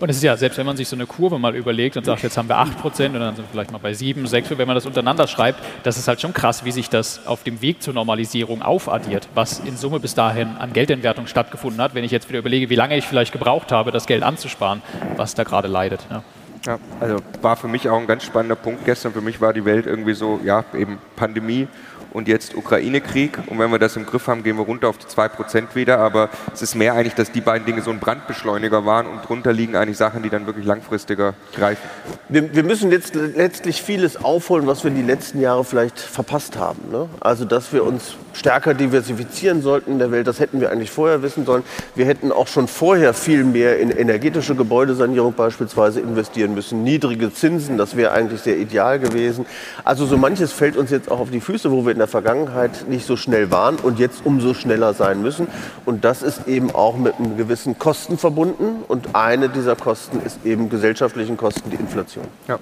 Und 0.00 0.08
es 0.08 0.16
ist 0.16 0.22
ja, 0.22 0.36
selbst 0.36 0.58
wenn 0.58 0.66
man 0.66 0.76
sich 0.76 0.88
so 0.88 0.96
eine 0.96 1.06
Kurve 1.06 1.38
mal 1.38 1.56
überlegt 1.56 1.96
und 1.96 2.04
sagt, 2.04 2.22
jetzt 2.22 2.36
haben 2.36 2.48
wir 2.48 2.58
8 2.58 2.80
Prozent 2.80 3.14
und 3.14 3.20
dann 3.20 3.34
sind 3.34 3.44
wir 3.44 3.50
vielleicht 3.52 3.72
mal 3.72 3.78
bei 3.78 3.94
7, 3.94 4.26
6, 4.26 4.50
wenn 4.56 4.66
man 4.66 4.74
das 4.74 4.86
untereinander 4.86 5.26
schreibt, 5.26 5.60
das 5.82 5.98
ist 5.98 6.08
halt 6.08 6.20
schon 6.20 6.32
krass, 6.32 6.64
wie 6.64 6.72
sich 6.72 6.88
das 6.88 7.26
auf 7.26 7.42
dem 7.42 7.60
Weg 7.60 7.82
zur 7.82 7.94
Normalisierung 7.94 8.62
aufaddiert, 8.62 9.28
was 9.34 9.58
in 9.60 9.76
Summe 9.76 10.00
bis 10.00 10.14
dahin 10.14 10.56
an 10.58 10.72
Geldentwertung 10.72 11.26
stattgefunden 11.26 11.80
hat. 11.82 11.94
Wenn 11.94 12.04
ich 12.04 12.10
jetzt 12.10 12.28
wieder 12.28 12.38
überlege, 12.38 12.67
wie 12.68 12.74
lange 12.74 12.96
ich 12.96 13.06
vielleicht 13.06 13.32
gebraucht 13.32 13.72
habe, 13.72 13.92
das 13.92 14.06
Geld 14.06 14.22
anzusparen, 14.22 14.82
was 15.16 15.34
da 15.34 15.44
gerade 15.44 15.68
leidet. 15.68 16.06
Ja. 16.10 16.22
Ja, 16.66 16.78
also 17.00 17.16
war 17.40 17.56
für 17.56 17.68
mich 17.68 17.88
auch 17.88 17.98
ein 17.98 18.06
ganz 18.06 18.24
spannender 18.24 18.56
Punkt 18.56 18.84
gestern. 18.84 19.12
Für 19.12 19.20
mich 19.20 19.40
war 19.40 19.52
die 19.52 19.64
Welt 19.64 19.86
irgendwie 19.86 20.14
so, 20.14 20.40
ja, 20.44 20.64
eben 20.74 20.98
Pandemie 21.16 21.68
und 22.12 22.28
jetzt 22.28 22.54
Ukraine-Krieg. 22.54 23.38
Und 23.46 23.58
wenn 23.58 23.70
wir 23.70 23.78
das 23.78 23.96
im 23.96 24.06
Griff 24.06 24.26
haben, 24.26 24.42
gehen 24.42 24.56
wir 24.56 24.64
runter 24.64 24.88
auf 24.88 24.98
die 24.98 25.06
2% 25.06 25.74
wieder. 25.74 25.98
Aber 25.98 26.30
es 26.52 26.62
ist 26.62 26.74
mehr 26.74 26.94
eigentlich, 26.94 27.14
dass 27.14 27.30
die 27.30 27.40
beiden 27.40 27.66
Dinge 27.66 27.82
so 27.82 27.90
ein 27.90 28.00
Brandbeschleuniger 28.00 28.84
waren 28.84 29.06
und 29.06 29.26
drunter 29.26 29.52
liegen 29.52 29.76
eigentlich 29.76 29.96
Sachen, 29.96 30.22
die 30.22 30.30
dann 30.30 30.46
wirklich 30.46 30.66
langfristiger 30.66 31.34
greifen. 31.54 31.88
Wir, 32.28 32.54
wir 32.54 32.64
müssen 32.64 32.90
jetzt 32.90 33.14
letztlich 33.14 33.82
vieles 33.82 34.22
aufholen, 34.22 34.66
was 34.66 34.84
wir 34.84 34.90
die 34.90 35.02
letzten 35.02 35.40
Jahre 35.40 35.64
vielleicht 35.64 35.98
verpasst 35.98 36.56
haben. 36.56 36.90
Ne? 36.90 37.08
Also, 37.20 37.44
dass 37.44 37.72
wir 37.72 37.84
uns 37.84 38.16
stärker 38.38 38.74
diversifizieren 38.74 39.62
sollten 39.62 39.92
in 39.92 39.98
der 39.98 40.10
Welt, 40.10 40.26
das 40.26 40.40
hätten 40.40 40.60
wir 40.60 40.70
eigentlich 40.70 40.90
vorher 40.90 41.22
wissen 41.22 41.44
sollen. 41.44 41.64
Wir 41.94 42.06
hätten 42.06 42.32
auch 42.32 42.46
schon 42.46 42.68
vorher 42.68 43.12
viel 43.12 43.44
mehr 43.44 43.78
in 43.78 43.90
energetische 43.90 44.54
Gebäudesanierung 44.54 45.34
beispielsweise 45.34 46.00
investieren 46.00 46.54
müssen. 46.54 46.82
Niedrige 46.84 47.32
Zinsen, 47.32 47.76
das 47.76 47.96
wäre 47.96 48.12
eigentlich 48.12 48.40
sehr 48.40 48.56
ideal 48.56 48.98
gewesen. 48.98 49.46
Also 49.84 50.06
so 50.06 50.16
manches 50.16 50.52
fällt 50.52 50.76
uns 50.76 50.90
jetzt 50.90 51.10
auch 51.10 51.20
auf 51.20 51.30
die 51.30 51.40
Füße, 51.40 51.70
wo 51.70 51.84
wir 51.84 51.92
in 51.92 51.98
der 51.98 52.06
Vergangenheit 52.06 52.88
nicht 52.88 53.06
so 53.06 53.16
schnell 53.16 53.50
waren 53.50 53.76
und 53.76 53.98
jetzt 53.98 54.20
umso 54.24 54.54
schneller 54.54 54.94
sein 54.94 55.20
müssen. 55.20 55.48
Und 55.84 56.04
das 56.04 56.22
ist 56.22 56.46
eben 56.46 56.70
auch 56.70 56.96
mit 56.96 57.16
einem 57.18 57.36
gewissen 57.36 57.78
Kosten 57.78 58.18
verbunden. 58.18 58.84
Und 58.86 59.14
eine 59.14 59.48
dieser 59.48 59.74
Kosten 59.74 60.20
ist 60.24 60.44
eben 60.44 60.68
gesellschaftlichen 60.68 61.36
Kosten, 61.36 61.70
die 61.70 61.76
Inflation. 61.76 62.24
Ja. 62.46 62.58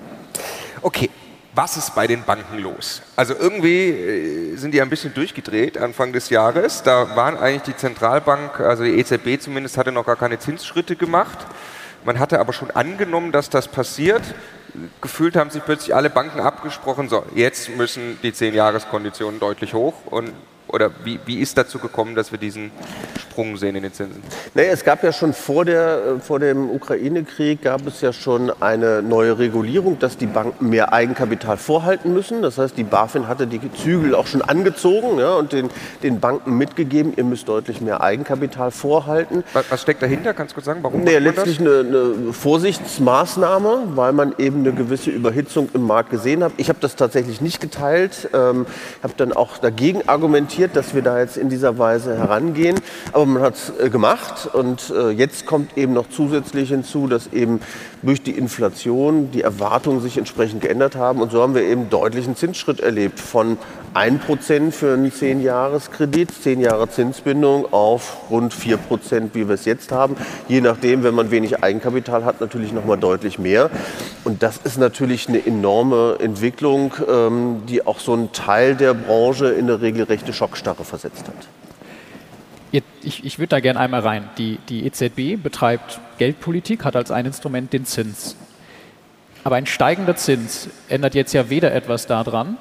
Okay, 0.83 1.11
was 1.57 1.77
ist 1.77 1.95
bei 1.95 2.07
den 2.07 2.23
Banken 2.23 2.59
los? 2.59 3.03
Also 3.17 3.35
irgendwie 3.35 3.89
äh, 3.89 4.57
sind 4.57 4.73
die 4.73 4.83
ein 4.83 4.91
bisschen 4.91 5.15
durchgedreht 5.15 5.79
Anfang 5.79 6.13
des 6.13 6.29
Jahres. 6.31 6.83
Da 6.83 7.17
waren 7.17 7.39
eigentlich 7.39 7.63
die 7.63 7.77
Zentralbank, 7.77 8.61
also 8.61 8.85
die 8.85 8.99
EZB 8.99 9.41
zumindest, 9.41 9.79
hatte 9.79 9.91
noch 9.91 10.05
gar 10.05 10.17
keine 10.17 10.39
Zinsschritte 10.39 10.97
gemacht. 10.97 11.39
Man 12.05 12.19
hatte 12.19 12.39
aber 12.39 12.53
schon 12.53 12.71
angenommen, 12.71 13.33
dass 13.33 13.51
das 13.51 13.67
passiert 13.69 14.23
gefühlt 15.01 15.37
haben 15.37 15.51
sich 15.51 15.65
plötzlich 15.65 15.95
alle 15.95 16.11
Banken 16.11 16.41
abgesprochen, 16.41 17.09
so, 17.09 17.25
jetzt 17.35 17.71
müssen 17.77 18.19
die 18.23 18.33
10-Jahres-Konditionen 18.33 19.41
deutlich 19.41 19.75
hoch 19.75 19.95
und 20.07 20.33
Oder 20.69 20.91
wie, 21.05 21.21
wie 21.27 21.39
ist 21.39 21.57
dazu 21.57 21.79
gekommen, 21.79 22.17
dass 22.17 22.33
wir 22.33 22.39
diesen 22.39 22.73
Sprung 23.37 23.59
sehen 23.59 23.77
in 23.77 23.83
den 23.83 23.93
Zinsen? 23.93 24.23
Naja, 24.55 24.71
es 24.73 24.83
gab 24.83 25.03
ja 25.05 25.13
schon 25.13 25.35
vor, 25.35 25.67
der, 25.67 26.17
äh, 26.17 26.21
vor 26.21 26.41
dem 26.41 26.71
Ukraine-Krieg 26.71 27.61
gab 27.61 27.87
es 27.87 28.01
ja 28.01 28.15
schon 28.15 28.51
eine 28.63 29.03
neue 29.03 29.39
Regulierung, 29.39 29.99
dass 29.99 30.17
die 30.17 30.25
Banken 30.25 30.71
mehr 30.71 30.95
Eigenkapital 30.95 31.59
vorhalten 31.59 32.15
müssen. 32.15 32.41
Das 32.41 32.57
heißt, 32.57 32.79
die 32.79 32.83
BaFin 32.83 33.29
hatte 33.29 33.47
die 33.47 33.61
Zügel 33.75 34.15
auch 34.15 34.27
schon 34.27 34.41
angezogen 34.41 35.19
ja, 35.19 35.35
und 35.35 35.53
den, 35.53 35.69
den 36.03 36.19
Banken 36.19 36.57
mitgegeben, 36.57 37.13
ihr 37.15 37.25
müsst 37.25 37.47
deutlich 37.47 37.83
mehr 37.83 38.01
Eigenkapital 38.01 38.71
vorhalten. 38.71 39.45
Was, 39.53 39.71
was 39.71 39.83
steckt 39.83 40.01
dahinter? 40.01 40.33
Kannst 40.33 40.53
du 40.53 40.55
kurz 40.55 40.65
sagen, 40.65 40.81
warum? 40.83 41.05
Naja, 41.05 41.19
letztlich 41.19 41.61
eine, 41.61 41.81
eine, 41.81 42.33
Vorsichtsmaßnahme, 42.33 43.83
weil 43.97 44.15
man 44.15 44.35
eben 44.39 44.61
eine 44.61 44.73
gewisse 44.73 45.11
Überhitzung 45.11 45.69
im 45.75 45.83
Markt 45.83 46.09
gesehen 46.09 46.43
hat. 46.43 46.53
Ich 46.57 46.71
habe 46.71 46.79
das 46.81 46.97
tatsächlich 46.97 47.43
nicht 47.43 47.61
geteilt. 47.61 48.31
Ähm, 48.33 48.65
habe 49.03 49.13
dann 49.19 49.35
auch 49.35 49.59
dagegen 49.59 50.09
argumentiert, 50.09 50.75
dass 50.75 50.95
wir 50.95 51.03
da 51.03 51.19
jetzt 51.21 51.37
in 51.37 51.51
dieser 51.51 51.77
Weise 51.77 52.17
herangehen. 52.17 52.81
Aber 53.13 53.26
man 53.35 53.43
hat 53.43 53.55
es 53.55 53.73
äh, 53.79 53.91
gemacht 53.91 54.49
und 54.53 54.91
äh, 54.91 55.11
jetzt 55.11 55.47
kommt 55.47 55.77
eben 55.77 55.93
noch 55.93 56.09
zusätzlich 56.09 56.71
hinzu, 56.71 57.07
dass 57.07 57.33
eben 57.33 57.61
durch 58.03 58.23
die 58.23 58.33
Inflation 58.33 59.31
die 59.31 59.43
Erwartungen 59.43 60.01
sich 60.01 60.19
entsprechend 60.19 60.61
geändert 60.61 60.97
haben. 60.97 61.21
Und 61.21 61.33
so 61.33 61.43
haben 61.43 61.55
wir 61.55 61.63
eben 61.63 61.91
deutlichen 61.91 62.37
Zinsschritt 62.37 62.81
erlebt 62.81 63.21
von 63.21 63.59
1% 63.95 64.73
für 64.73 64.95
einen 64.95 65.11
10-Jahres-Kredit, 65.11 66.31
10 66.31 66.61
Jahre 66.61 66.89
Zinsbindung 66.89 67.73
auf 67.73 68.31
rund 68.31 68.55
4%, 68.55 69.31
wie 69.33 69.49
wir 69.49 69.55
es 69.55 69.65
jetzt 69.65 69.93
haben. 69.93 70.17
Je 70.49 70.61
nachdem, 70.61 71.03
wenn 71.03 71.15
man 71.15 71.31
wenig 71.31 71.63
Eigenkapital 71.63 72.25
hat, 72.25 72.41
natürlich 72.41 72.73
noch 72.73 72.85
mal 72.85 72.97
deutlich 72.97 73.39
mehr. 73.39 73.71
Und 74.25 74.43
das 74.43 74.59
ist 74.59 74.79
natürlich 74.79 75.29
eine 75.29 75.45
enorme 75.45 76.17
Entwicklung, 76.21 76.95
ähm, 77.09 77.63
die 77.69 77.87
auch 77.87 77.99
so 77.99 78.13
einen 78.13 78.33
Teil 78.33 78.75
der 78.75 78.95
Branche 78.95 79.49
in 79.49 79.65
eine 79.65 79.81
regelrechte 79.81 80.33
Schockstarre 80.33 80.85
versetzt 80.85 81.25
hat. 81.29 81.66
Ich, 83.03 83.25
ich 83.25 83.39
würde 83.39 83.49
da 83.49 83.61
gerne 83.61 83.81
einmal 83.81 84.01
rein. 84.01 84.29
Die, 84.39 84.59
die 84.69 84.85
EZB 84.87 85.43
betreibt 85.43 86.01
Geldpolitik, 86.19 86.85
hat 86.85 86.97
als 86.97 87.11
ein 87.11 87.27
Instrument 87.27 87.73
den 87.73 87.85
Zins. 87.85 88.37
Aber 89.45 89.57
ein 89.57 89.67
steigender 89.67 90.17
Zins 90.17 90.69
ändert 90.89 91.15
jetzt 91.15 91.33
ja 91.33 91.49
weder 91.49 91.73
etwas 91.73 92.07
daran, 92.07 92.59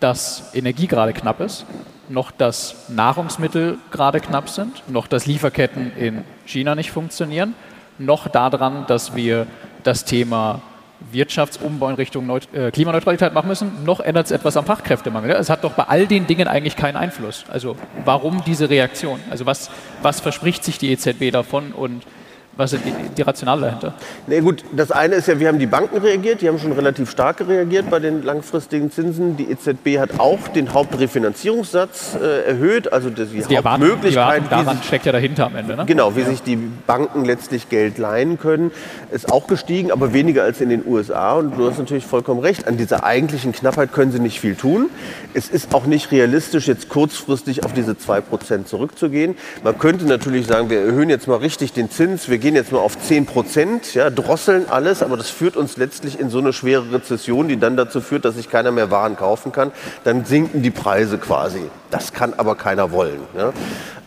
dass 0.00 0.54
Energie 0.54 0.86
gerade 0.86 1.12
knapp 1.12 1.40
ist, 1.40 1.66
noch 2.08 2.30
dass 2.30 2.88
Nahrungsmittel 2.88 3.78
gerade 3.90 4.20
knapp 4.20 4.48
sind, 4.48 4.88
noch 4.88 5.06
dass 5.06 5.26
Lieferketten 5.26 5.96
in 5.96 6.24
China 6.46 6.74
nicht 6.74 6.90
funktionieren, 6.90 7.54
noch 7.98 8.28
daran, 8.28 8.86
dass 8.86 9.14
wir 9.16 9.46
das 9.82 10.04
Thema 10.04 10.62
Wirtschaftsumbau 11.10 11.88
in 11.88 11.94
Richtung 11.96 12.26
Neut 12.26 12.52
äh, 12.54 12.70
Klimaneutralität 12.70 13.32
machen 13.32 13.48
müssen, 13.48 13.84
noch 13.84 14.00
ändert 14.00 14.26
es 14.26 14.32
etwas 14.32 14.56
am 14.56 14.64
Fachkräftemangel. 14.64 15.30
Es 15.32 15.50
hat 15.50 15.64
doch 15.64 15.72
bei 15.72 15.84
all 15.84 16.06
den 16.06 16.26
Dingen 16.26 16.48
eigentlich 16.48 16.76
keinen 16.76 16.96
Einfluss. 16.96 17.44
Also 17.50 17.76
warum 18.04 18.42
diese 18.44 18.70
Reaktion? 18.70 19.20
Also 19.30 19.46
was, 19.46 19.70
was 20.02 20.20
verspricht 20.20 20.64
sich 20.64 20.78
die 20.78 20.92
EZB 20.92 21.30
davon 21.30 21.72
und 21.72 22.02
was 22.56 22.74
ist 22.74 22.84
die, 22.84 22.92
die 23.16 23.22
Rationale 23.22 23.62
dahinter? 23.62 23.94
Nee, 24.26 24.40
gut, 24.40 24.62
das 24.72 24.90
eine 24.90 25.14
ist 25.14 25.26
ja, 25.26 25.40
wir 25.40 25.48
haben 25.48 25.58
die 25.58 25.66
Banken 25.66 25.96
reagiert, 25.96 26.42
die 26.42 26.48
haben 26.48 26.58
schon 26.58 26.72
relativ 26.72 27.10
stark 27.10 27.40
reagiert 27.48 27.88
bei 27.88 27.98
den 27.98 28.22
langfristigen 28.22 28.90
Zinsen. 28.90 29.38
Die 29.38 29.50
EZB 29.50 29.98
hat 29.98 30.20
auch 30.20 30.48
den 30.48 30.74
Hauptrefinanzierungssatz 30.74 32.16
äh, 32.20 32.50
erhöht, 32.50 32.92
also 32.92 33.08
die, 33.08 33.24
die 33.24 33.56
Hauptmöglichkeit. 33.56 34.44
Die 34.44 34.48
daran 34.50 34.76
sich, 34.76 34.86
steckt 34.86 35.06
ja 35.06 35.12
dahinter 35.12 35.46
am 35.46 35.56
Ende. 35.56 35.76
Ne? 35.76 35.86
Genau, 35.86 36.14
wie 36.14 36.20
ja. 36.20 36.26
sich 36.26 36.42
die 36.42 36.56
Banken 36.56 37.24
letztlich 37.24 37.70
Geld 37.70 37.96
leihen 37.96 38.38
können, 38.38 38.70
ist 39.10 39.32
auch 39.32 39.46
gestiegen, 39.46 39.90
aber 39.90 40.12
weniger 40.12 40.42
als 40.42 40.60
in 40.60 40.68
den 40.68 40.86
USA. 40.86 41.32
Und 41.34 41.56
du 41.56 41.70
hast 41.70 41.78
natürlich 41.78 42.04
vollkommen 42.04 42.40
recht, 42.40 42.66
an 42.66 42.76
dieser 42.76 43.04
eigentlichen 43.04 43.52
Knappheit 43.52 43.94
können 43.94 44.12
sie 44.12 44.20
nicht 44.20 44.40
viel 44.40 44.56
tun. 44.56 44.90
Es 45.32 45.48
ist 45.48 45.74
auch 45.74 45.86
nicht 45.86 46.12
realistisch, 46.12 46.68
jetzt 46.68 46.90
kurzfristig 46.90 47.64
auf 47.64 47.72
diese 47.72 47.92
2% 47.92 48.66
zurückzugehen. 48.66 49.36
Man 49.64 49.78
könnte 49.78 50.04
natürlich 50.04 50.46
sagen, 50.46 50.68
wir 50.68 50.80
erhöhen 50.80 51.08
jetzt 51.08 51.28
mal 51.28 51.36
richtig 51.36 51.72
den 51.72 51.90
Zins, 51.90 52.28
wir 52.28 52.41
gehen 52.42 52.56
jetzt 52.56 52.72
mal 52.72 52.80
auf 52.80 52.98
10 52.98 53.24
Prozent, 53.24 53.94
ja, 53.94 54.10
drosseln 54.10 54.68
alles, 54.68 55.02
aber 55.02 55.16
das 55.16 55.30
führt 55.30 55.56
uns 55.56 55.76
letztlich 55.76 56.20
in 56.20 56.28
so 56.28 56.38
eine 56.38 56.52
schwere 56.52 56.92
Rezession, 56.92 57.48
die 57.48 57.58
dann 57.58 57.76
dazu 57.76 58.00
führt, 58.00 58.24
dass 58.24 58.34
sich 58.34 58.50
keiner 58.50 58.72
mehr 58.72 58.90
Waren 58.90 59.16
kaufen 59.16 59.52
kann. 59.52 59.72
Dann 60.04 60.24
sinken 60.24 60.60
die 60.60 60.70
Preise 60.70 61.16
quasi. 61.18 61.70
Das 61.90 62.12
kann 62.12 62.34
aber 62.34 62.56
keiner 62.56 62.90
wollen. 62.90 63.20
Ja. 63.36 63.52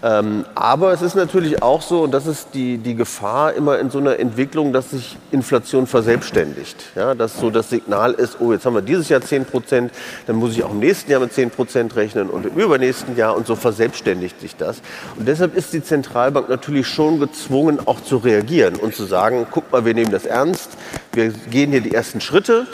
Ähm, 0.05 0.45
aber 0.53 0.93
es 0.93 1.01
ist 1.01 1.15
natürlich 1.15 1.63
auch 1.63 1.81
so, 1.81 2.03
und 2.03 2.11
das 2.11 2.27
ist 2.27 2.49
die, 2.53 2.77
die 2.77 2.93
Gefahr 2.93 3.53
immer 3.53 3.79
in 3.79 3.89
so 3.89 3.97
einer 3.97 4.19
Entwicklung, 4.19 4.71
dass 4.71 4.91
sich 4.91 5.17
Inflation 5.31 5.87
verselbstständigt. 5.87 6.91
Ja, 6.93 7.15
dass 7.15 7.39
so 7.39 7.49
das 7.49 7.71
Signal 7.71 8.13
ist, 8.13 8.37
oh, 8.39 8.53
jetzt 8.53 8.67
haben 8.67 8.75
wir 8.75 8.83
dieses 8.83 9.09
Jahr 9.09 9.21
10 9.21 9.45
Prozent, 9.45 9.91
dann 10.27 10.35
muss 10.35 10.51
ich 10.51 10.63
auch 10.63 10.69
im 10.69 10.77
nächsten 10.77 11.09
Jahr 11.09 11.21
mit 11.21 11.33
10 11.33 11.49
Prozent 11.49 11.95
rechnen 11.95 12.29
und 12.29 12.45
im 12.45 12.53
übernächsten 12.53 13.17
Jahr 13.17 13.35
und 13.35 13.47
so 13.47 13.55
verselbstständigt 13.55 14.39
sich 14.39 14.55
das. 14.55 14.83
Und 15.17 15.27
deshalb 15.27 15.55
ist 15.55 15.73
die 15.73 15.81
Zentralbank 15.81 16.49
natürlich 16.49 16.87
schon 16.87 17.19
gezwungen, 17.19 17.79
auch 17.87 17.99
zu 17.99 18.17
reagieren 18.17 18.75
und 18.75 18.93
zu 18.93 19.05
sagen, 19.05 19.47
guck 19.49 19.71
mal, 19.71 19.85
wir 19.85 19.95
nehmen 19.95 20.11
das 20.11 20.27
ernst, 20.27 20.69
wir 21.13 21.29
gehen 21.29 21.71
hier 21.71 21.81
die 21.81 21.95
ersten 21.95 22.21
Schritte 22.21 22.67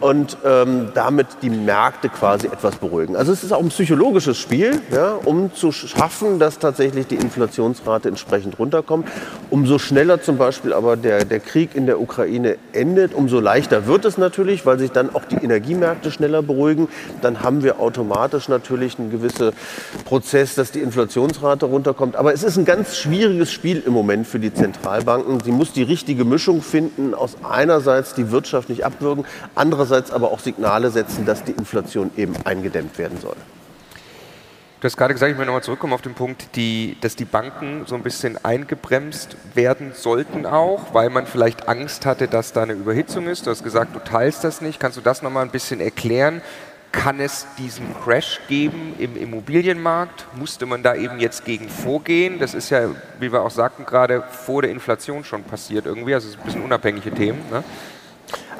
und 0.00 0.36
ähm, 0.44 0.88
damit 0.94 1.28
die 1.42 1.50
Märkte 1.50 2.08
quasi 2.08 2.48
etwas 2.48 2.74
beruhigen. 2.74 3.14
Also 3.14 3.30
es 3.30 3.44
ist 3.44 3.52
auch 3.52 3.60
ein 3.60 3.68
psychologisches 3.68 4.36
Spiel, 4.36 4.80
ja, 4.90 5.12
um 5.24 5.54
zu 5.54 5.70
schaffen, 5.70 6.40
dass 6.40 6.58
tatsächlich 6.58 6.71
die 6.78 7.14
Inflationsrate 7.14 8.08
entsprechend 8.08 8.58
runterkommt. 8.58 9.08
Umso 9.50 9.78
schneller 9.78 10.22
zum 10.22 10.38
Beispiel 10.38 10.72
aber 10.72 10.96
der, 10.96 11.24
der 11.24 11.40
Krieg 11.40 11.74
in 11.74 11.86
der 11.86 12.00
Ukraine 12.00 12.56
endet, 12.72 13.14
umso 13.14 13.40
leichter 13.40 13.86
wird 13.86 14.04
es 14.04 14.18
natürlich, 14.18 14.66
weil 14.66 14.78
sich 14.78 14.90
dann 14.90 15.14
auch 15.14 15.24
die 15.24 15.36
Energiemärkte 15.36 16.10
schneller 16.10 16.42
beruhigen. 16.42 16.88
Dann 17.20 17.42
haben 17.42 17.62
wir 17.62 17.80
automatisch 17.80 18.48
natürlich 18.48 18.98
einen 18.98 19.10
gewissen 19.10 19.52
Prozess, 20.04 20.54
dass 20.54 20.72
die 20.72 20.80
Inflationsrate 20.80 21.66
runterkommt. 21.66 22.16
Aber 22.16 22.32
es 22.32 22.42
ist 22.42 22.56
ein 22.56 22.64
ganz 22.64 22.96
schwieriges 22.96 23.52
Spiel 23.52 23.82
im 23.84 23.92
Moment 23.92 24.26
für 24.26 24.38
die 24.38 24.52
Zentralbanken. 24.52 25.40
Sie 25.40 25.52
muss 25.52 25.72
die 25.72 25.82
richtige 25.82 26.24
Mischung 26.24 26.62
finden, 26.62 27.14
aus 27.14 27.36
einerseits 27.48 28.14
die 28.14 28.30
Wirtschaft 28.30 28.68
nicht 28.68 28.84
abwürgen, 28.84 29.24
andererseits 29.54 30.10
aber 30.10 30.30
auch 30.30 30.40
Signale 30.40 30.90
setzen, 30.90 31.24
dass 31.24 31.44
die 31.44 31.52
Inflation 31.52 32.10
eben 32.16 32.34
eingedämmt 32.44 32.98
werden 32.98 33.18
soll. 33.20 33.36
Du 34.82 34.86
hast 34.86 34.96
gerade 34.96 35.14
gesagt, 35.14 35.30
ich 35.30 35.38
will 35.38 35.46
nochmal 35.46 35.62
zurückkommen 35.62 35.92
auf 35.92 36.02
den 36.02 36.14
Punkt, 36.14 36.56
die, 36.56 36.96
dass 37.00 37.14
die 37.14 37.24
Banken 37.24 37.84
so 37.86 37.94
ein 37.94 38.02
bisschen 38.02 38.44
eingebremst 38.44 39.36
werden 39.54 39.92
sollten 39.94 40.44
auch, 40.44 40.92
weil 40.92 41.08
man 41.08 41.24
vielleicht 41.24 41.68
Angst 41.68 42.04
hatte, 42.04 42.26
dass 42.26 42.52
da 42.52 42.64
eine 42.64 42.72
Überhitzung 42.72 43.28
ist. 43.28 43.46
Du 43.46 43.52
hast 43.52 43.62
gesagt, 43.62 43.94
du 43.94 44.00
teilst 44.00 44.42
das 44.42 44.60
nicht. 44.60 44.80
Kannst 44.80 44.96
du 44.96 45.00
das 45.00 45.22
nochmal 45.22 45.44
ein 45.44 45.52
bisschen 45.52 45.80
erklären? 45.80 46.42
Kann 46.90 47.20
es 47.20 47.46
diesen 47.58 47.94
Crash 48.02 48.40
geben 48.48 48.96
im 48.98 49.16
Immobilienmarkt? 49.16 50.26
Musste 50.34 50.66
man 50.66 50.82
da 50.82 50.96
eben 50.96 51.20
jetzt 51.20 51.44
gegen 51.44 51.68
vorgehen? 51.68 52.40
Das 52.40 52.52
ist 52.52 52.70
ja, 52.70 52.88
wie 53.20 53.32
wir 53.32 53.42
auch 53.42 53.52
sagten, 53.52 53.86
gerade 53.86 54.24
vor 54.28 54.62
der 54.62 54.72
Inflation 54.72 55.22
schon 55.22 55.44
passiert 55.44 55.86
irgendwie. 55.86 56.12
Also 56.12 56.26
es 56.26 56.34
ist 56.34 56.40
ein 56.40 56.44
bisschen 56.44 56.64
unabhängige 56.64 57.12
Themen. 57.12 57.38
Ne? 57.52 57.62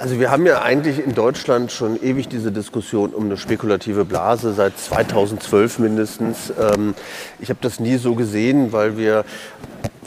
Also 0.03 0.19
wir 0.19 0.33
haben 0.33 0.47
ja 0.47 0.63
eigentlich 0.63 0.99
in 0.99 1.15
Deutschland 1.15 1.71
schon 1.71 1.97
ewig 2.03 2.27
diese 2.27 2.51
Diskussion 2.51 3.15
um 3.15 3.27
eine 3.27 3.37
spekulative 3.37 4.05
Blase, 4.05 4.53
seit 4.53 4.77
2012 4.77 5.79
mindestens. 5.79 6.53
Ähm, 6.61 6.97
ich 7.39 7.51
habe 7.51 7.61
das 7.63 7.79
nie 7.79 7.99
so 7.99 8.17
gesehen, 8.17 8.73
weil 8.73 8.97
wir 8.99 9.25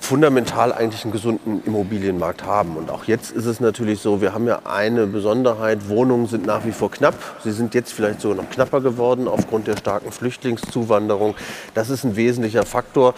fundamental 0.06 0.72
eigentlich 0.72 1.04
einen 1.04 1.12
gesunden 1.12 1.64
Immobilienmarkt 1.66 2.46
haben. 2.46 2.78
Und 2.78 2.92
auch 2.92 3.06
jetzt 3.06 3.32
ist 3.32 3.46
es 3.46 3.60
natürlich 3.60 4.02
so, 4.02 4.22
wir 4.22 4.36
haben 4.36 4.46
ja 4.46 4.60
eine 4.64 5.08
Besonderheit, 5.08 5.90
Wohnungen 5.90 6.28
sind 6.28 6.46
nach 6.46 6.64
wie 6.64 6.72
vor 6.72 6.92
knapp. 6.92 7.16
Sie 7.44 7.52
sind 7.52 7.74
jetzt 7.74 7.92
vielleicht 7.92 8.22
sogar 8.22 8.38
noch 8.38 8.50
knapper 8.52 8.82
geworden 8.82 9.28
aufgrund 9.28 9.66
der 9.66 9.78
starken 9.78 10.12
Flüchtlingszuwanderung. 10.12 11.34
Das 11.74 11.90
ist 11.90 12.04
ein 12.04 12.16
wesentlicher 12.16 12.68
Faktor. 12.68 13.16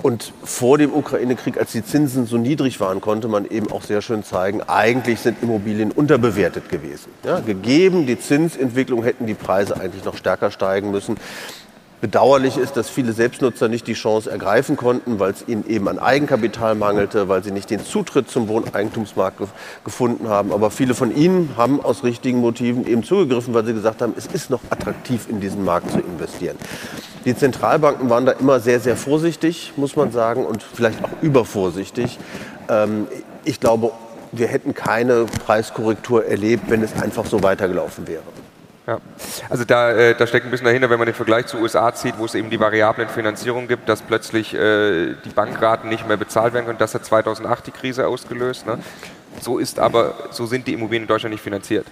Und 0.00 0.32
vor 0.44 0.78
dem 0.78 0.94
Ukraine-Krieg, 0.94 1.58
als 1.58 1.72
die 1.72 1.84
Zinsen 1.84 2.26
so 2.26 2.38
niedrig 2.38 2.78
waren, 2.78 3.00
konnte 3.00 3.26
man 3.26 3.44
eben 3.44 3.72
auch 3.72 3.82
sehr 3.82 4.00
schön 4.00 4.22
zeigen, 4.22 4.62
eigentlich 4.62 5.18
sind 5.18 5.42
Immobilien 5.42 5.90
unterbewertet 5.90 6.68
gewesen. 6.68 7.10
Ja, 7.24 7.40
gegeben 7.40 8.06
die 8.06 8.18
Zinsentwicklung 8.18 9.02
hätten 9.02 9.26
die 9.26 9.34
Preise 9.34 9.80
eigentlich 9.80 10.04
noch 10.04 10.16
stärker 10.16 10.52
steigen 10.52 10.92
müssen. 10.92 11.16
Bedauerlich 12.00 12.56
ist, 12.56 12.76
dass 12.76 12.88
viele 12.88 13.12
Selbstnutzer 13.12 13.66
nicht 13.68 13.88
die 13.88 13.94
Chance 13.94 14.30
ergreifen 14.30 14.76
konnten, 14.76 15.18
weil 15.18 15.32
es 15.32 15.48
ihnen 15.48 15.66
eben 15.66 15.88
an 15.88 15.98
Eigenkapital 15.98 16.76
mangelte, 16.76 17.28
weil 17.28 17.42
sie 17.42 17.50
nicht 17.50 17.70
den 17.70 17.84
Zutritt 17.84 18.30
zum 18.30 18.46
Wohneigentumsmarkt 18.46 19.38
ge 19.38 19.46
gefunden 19.84 20.28
haben. 20.28 20.52
Aber 20.52 20.70
viele 20.70 20.94
von 20.94 21.14
ihnen 21.14 21.54
haben 21.56 21.80
aus 21.80 22.04
richtigen 22.04 22.38
Motiven 22.38 22.86
eben 22.86 23.02
zugegriffen, 23.02 23.52
weil 23.52 23.64
sie 23.64 23.72
gesagt 23.72 24.00
haben, 24.00 24.14
es 24.16 24.26
ist 24.26 24.48
noch 24.48 24.60
attraktiv, 24.70 25.26
in 25.28 25.40
diesen 25.40 25.64
Markt 25.64 25.90
zu 25.90 25.98
investieren. 25.98 26.56
Die 27.24 27.34
Zentralbanken 27.34 28.08
waren 28.08 28.26
da 28.26 28.32
immer 28.32 28.60
sehr, 28.60 28.78
sehr 28.78 28.96
vorsichtig, 28.96 29.72
muss 29.76 29.96
man 29.96 30.12
sagen, 30.12 30.46
und 30.46 30.62
vielleicht 30.62 31.02
auch 31.04 31.10
übervorsichtig. 31.20 32.18
Ähm, 32.68 33.08
ich 33.44 33.58
glaube, 33.58 33.90
wir 34.30 34.46
hätten 34.46 34.72
keine 34.72 35.24
Preiskorrektur 35.24 36.26
erlebt, 36.26 36.70
wenn 36.70 36.82
es 36.84 36.92
einfach 36.94 37.26
so 37.26 37.42
weitergelaufen 37.42 38.06
wäre. 38.06 38.22
Ja. 38.88 39.00
Also 39.50 39.66
da, 39.66 39.90
äh, 39.90 40.14
da 40.14 40.26
steckt 40.26 40.46
ein 40.46 40.50
bisschen 40.50 40.64
dahinter, 40.64 40.88
wenn 40.88 40.98
man 40.98 41.04
den 41.04 41.14
Vergleich 41.14 41.44
zu 41.44 41.58
USA 41.58 41.94
zieht, 41.94 42.16
wo 42.16 42.24
es 42.24 42.34
eben 42.34 42.48
die 42.48 42.58
variablen 42.58 43.08
Finanzierung 43.08 43.68
gibt, 43.68 43.86
dass 43.86 44.00
plötzlich 44.00 44.54
äh, 44.54 45.14
die 45.26 45.28
Bankraten 45.28 45.90
nicht 45.90 46.08
mehr 46.08 46.16
bezahlt 46.16 46.54
werden 46.54 46.64
können. 46.64 46.78
Das 46.78 46.94
hat 46.94 47.04
2008 47.04 47.66
die 47.66 47.70
Krise 47.70 48.06
ausgelöst. 48.06 48.66
Ne? 48.66 48.78
So 49.40 49.58
ist 49.58 49.78
aber, 49.78 50.14
so 50.30 50.46
sind 50.46 50.66
die 50.66 50.72
Immobilien 50.72 51.04
in 51.04 51.08
Deutschland 51.08 51.32
nicht 51.32 51.42
finanziert. 51.42 51.86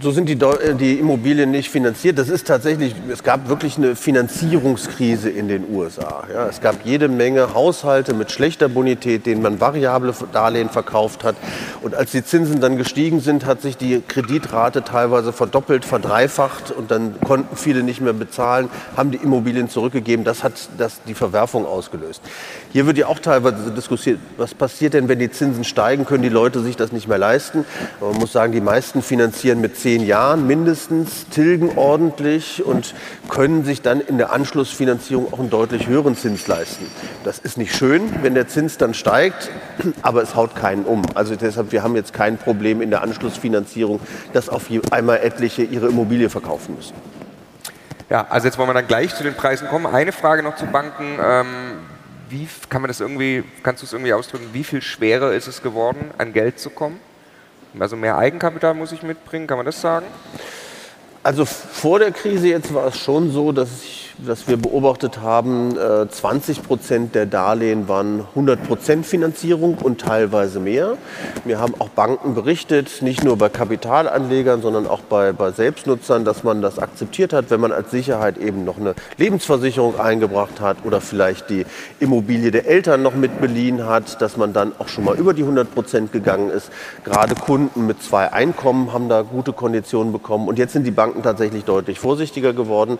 so 0.00 0.10
sind 0.10 0.28
die, 0.28 0.32
äh, 0.32 0.74
die, 0.74 0.98
Immobilien 0.98 1.50
nicht 1.50 1.70
finanziert. 1.70 2.18
Das 2.18 2.28
ist 2.28 2.46
tatsächlich, 2.46 2.94
es 3.10 3.22
gab 3.22 3.48
wirklich 3.48 3.76
eine 3.78 3.94
Finanzierungskrise 3.94 5.30
in 5.30 5.48
den 5.48 5.72
USA. 5.72 6.24
Ja, 6.32 6.48
es 6.48 6.60
gab 6.60 6.84
jede 6.84 7.08
Menge 7.08 7.54
Haushalte 7.54 8.12
mit 8.12 8.32
schlechter 8.32 8.68
Bonität, 8.68 9.26
denen 9.26 9.42
man 9.42 9.60
variable 9.60 10.12
Darlehen 10.32 10.70
verkauft 10.70 11.22
hat. 11.22 11.36
Und 11.82 11.94
als 11.94 12.10
die 12.10 12.24
Zinsen 12.24 12.60
dann 12.60 12.76
gestiegen 12.76 13.20
sind, 13.20 13.46
hat 13.46 13.62
sich 13.62 13.76
die 13.76 14.02
Kreditrate 14.06 14.82
teilweise 14.82 15.32
verdoppelt, 15.32 15.84
verdreifacht 15.84 16.72
und 16.72 16.90
dann 16.90 17.20
konnten 17.20 17.56
viele 17.56 17.82
nicht 17.82 18.00
mehr 18.00 18.12
bezahlen, 18.12 18.68
haben 18.96 19.12
die 19.12 19.18
Immobilien 19.18 19.68
zurückgegeben. 19.68 20.24
Das 20.24 20.42
hat 20.42 20.54
das, 20.78 21.02
die 21.06 21.14
Verwerfung 21.14 21.64
ausgelöst. 21.64 22.22
Hier 22.72 22.86
wird 22.86 22.98
ja 22.98 23.06
auch 23.06 23.20
teilweise 23.20 23.70
diskutiert, 23.70 24.18
was 24.36 24.54
passiert 24.54 24.94
denn, 24.94 25.08
wenn 25.08 25.18
die 25.18 25.30
Zinsen 25.30 25.64
steigen, 25.64 26.06
können 26.06 26.22
die 26.22 26.28
Leute 26.28 26.60
sich 26.60 26.71
das 26.76 26.92
nicht 26.92 27.08
mehr 27.08 27.18
leisten. 27.18 27.64
Man 28.00 28.14
muss 28.14 28.32
sagen, 28.32 28.52
die 28.52 28.60
meisten 28.60 29.02
finanzieren 29.02 29.60
mit 29.60 29.76
zehn 29.76 30.04
Jahren 30.04 30.46
mindestens, 30.46 31.26
tilgen 31.28 31.76
ordentlich 31.76 32.64
und 32.64 32.94
können 33.28 33.64
sich 33.64 33.82
dann 33.82 34.00
in 34.00 34.18
der 34.18 34.32
Anschlussfinanzierung 34.32 35.32
auch 35.32 35.38
einen 35.38 35.50
deutlich 35.50 35.86
höheren 35.86 36.16
Zins 36.16 36.46
leisten. 36.46 36.86
Das 37.24 37.38
ist 37.38 37.58
nicht 37.58 37.74
schön, 37.74 38.02
wenn 38.22 38.34
der 38.34 38.48
Zins 38.48 38.78
dann 38.78 38.94
steigt, 38.94 39.50
aber 40.02 40.22
es 40.22 40.34
haut 40.34 40.54
keinen 40.54 40.84
um. 40.84 41.02
Also 41.14 41.36
deshalb, 41.36 41.72
wir 41.72 41.82
haben 41.82 41.96
jetzt 41.96 42.12
kein 42.12 42.38
Problem 42.38 42.82
in 42.82 42.90
der 42.90 43.02
Anschlussfinanzierung, 43.02 44.00
dass 44.32 44.48
auf 44.48 44.66
einmal 44.90 45.18
etliche 45.18 45.62
ihre 45.62 45.88
Immobilie 45.88 46.30
verkaufen 46.30 46.76
müssen. 46.76 46.94
Ja, 48.12 48.26
also 48.28 48.46
jetzt 48.46 48.58
wollen 48.58 48.68
wir 48.68 48.74
dann 48.74 48.86
gleich 48.86 49.14
zu 49.14 49.22
den 49.22 49.34
Preisen 49.34 49.68
kommen. 49.68 49.86
Eine 49.86 50.12
Frage 50.12 50.42
noch 50.42 50.56
zu 50.56 50.66
Banken. 50.66 51.18
Ähm, 51.18 51.46
wie 52.32 52.48
kann 52.68 52.80
man 52.80 52.88
das 52.88 53.00
irgendwie, 53.00 53.44
kannst 53.62 53.82
du 53.82 53.86
es 53.86 53.92
irgendwie 53.92 54.14
ausdrücken, 54.14 54.48
wie 54.52 54.64
viel 54.64 54.80
schwerer 54.80 55.32
ist 55.34 55.46
es 55.46 55.62
geworden, 55.62 56.10
an 56.18 56.32
Geld 56.32 56.58
zu 56.58 56.70
kommen? 56.70 56.98
Also 57.78 57.96
mehr 57.96 58.16
Eigenkapital 58.16 58.74
muss 58.74 58.90
ich 58.92 59.02
mitbringen, 59.02 59.46
kann 59.46 59.58
man 59.58 59.66
das 59.66 59.80
sagen? 59.80 60.06
Also 61.22 61.44
vor 61.44 61.98
der 61.98 62.10
Krise 62.10 62.48
jetzt 62.48 62.72
war 62.74 62.86
es 62.86 62.98
schon 62.98 63.30
so, 63.30 63.52
dass 63.52 63.82
ich 63.82 64.11
dass 64.18 64.48
wir 64.48 64.56
beobachtet 64.56 65.20
haben, 65.20 65.76
20 66.08 66.58
äh, 66.58 66.62
Prozent 66.62 67.14
der 67.14 67.26
Darlehen 67.26 67.88
waren 67.88 68.20
100 68.30 68.66
Prozent 68.66 69.06
Finanzierung 69.06 69.78
und 69.82 70.00
teilweise 70.00 70.60
mehr. 70.60 70.96
Wir 71.44 71.58
haben 71.58 71.74
auch 71.78 71.88
Banken 71.88 72.34
berichtet, 72.34 73.02
nicht 73.02 73.24
nur 73.24 73.36
bei 73.36 73.48
Kapitalanlegern, 73.48 74.62
sondern 74.62 74.86
auch 74.86 75.00
bei, 75.00 75.32
bei 75.32 75.50
Selbstnutzern, 75.50 76.24
dass 76.24 76.44
man 76.44 76.62
das 76.62 76.78
akzeptiert 76.78 77.32
hat, 77.32 77.50
wenn 77.50 77.60
man 77.60 77.72
als 77.72 77.90
Sicherheit 77.90 78.38
eben 78.38 78.64
noch 78.64 78.78
eine 78.78 78.94
Lebensversicherung 79.16 79.98
eingebracht 79.98 80.60
hat 80.60 80.78
oder 80.84 81.00
vielleicht 81.00 81.50
die 81.50 81.64
Immobilie 82.00 82.50
der 82.50 82.66
Eltern 82.66 83.02
noch 83.02 83.14
mit 83.14 83.40
beliehen 83.40 83.86
hat, 83.86 84.20
dass 84.20 84.36
man 84.36 84.52
dann 84.52 84.72
auch 84.78 84.88
schon 84.88 85.04
mal 85.04 85.16
über 85.16 85.34
die 85.34 85.42
100 85.42 85.72
Prozent 85.74 86.12
gegangen 86.12 86.50
ist. 86.50 86.70
Gerade 87.04 87.34
Kunden 87.34 87.86
mit 87.86 88.02
zwei 88.02 88.32
Einkommen 88.32 88.92
haben 88.92 89.08
da 89.08 89.22
gute 89.22 89.52
Konditionen 89.52 90.12
bekommen. 90.12 90.48
Und 90.48 90.58
jetzt 90.58 90.72
sind 90.72 90.84
die 90.84 90.90
Banken 90.90 91.22
tatsächlich 91.22 91.64
deutlich 91.64 91.98
vorsichtiger 91.98 92.52
geworden. 92.52 92.98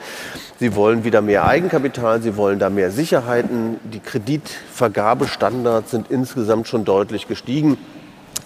Sie 0.59 0.75
wollen 0.75 1.02
wieder 1.05 1.21
mehr 1.21 1.47
Eigenkapital, 1.47 2.23
sie 2.23 2.37
wollen 2.37 2.59
da 2.59 2.71
mehr 2.71 2.91
Sicherheiten. 2.91 3.79
Die 3.85 4.01
Kreditvergabestandards 4.01 5.91
sind 5.91 6.11
insgesamt 6.11 6.69
schon 6.69 6.85
deutlich 6.85 7.29
gestiegen. 7.29 7.79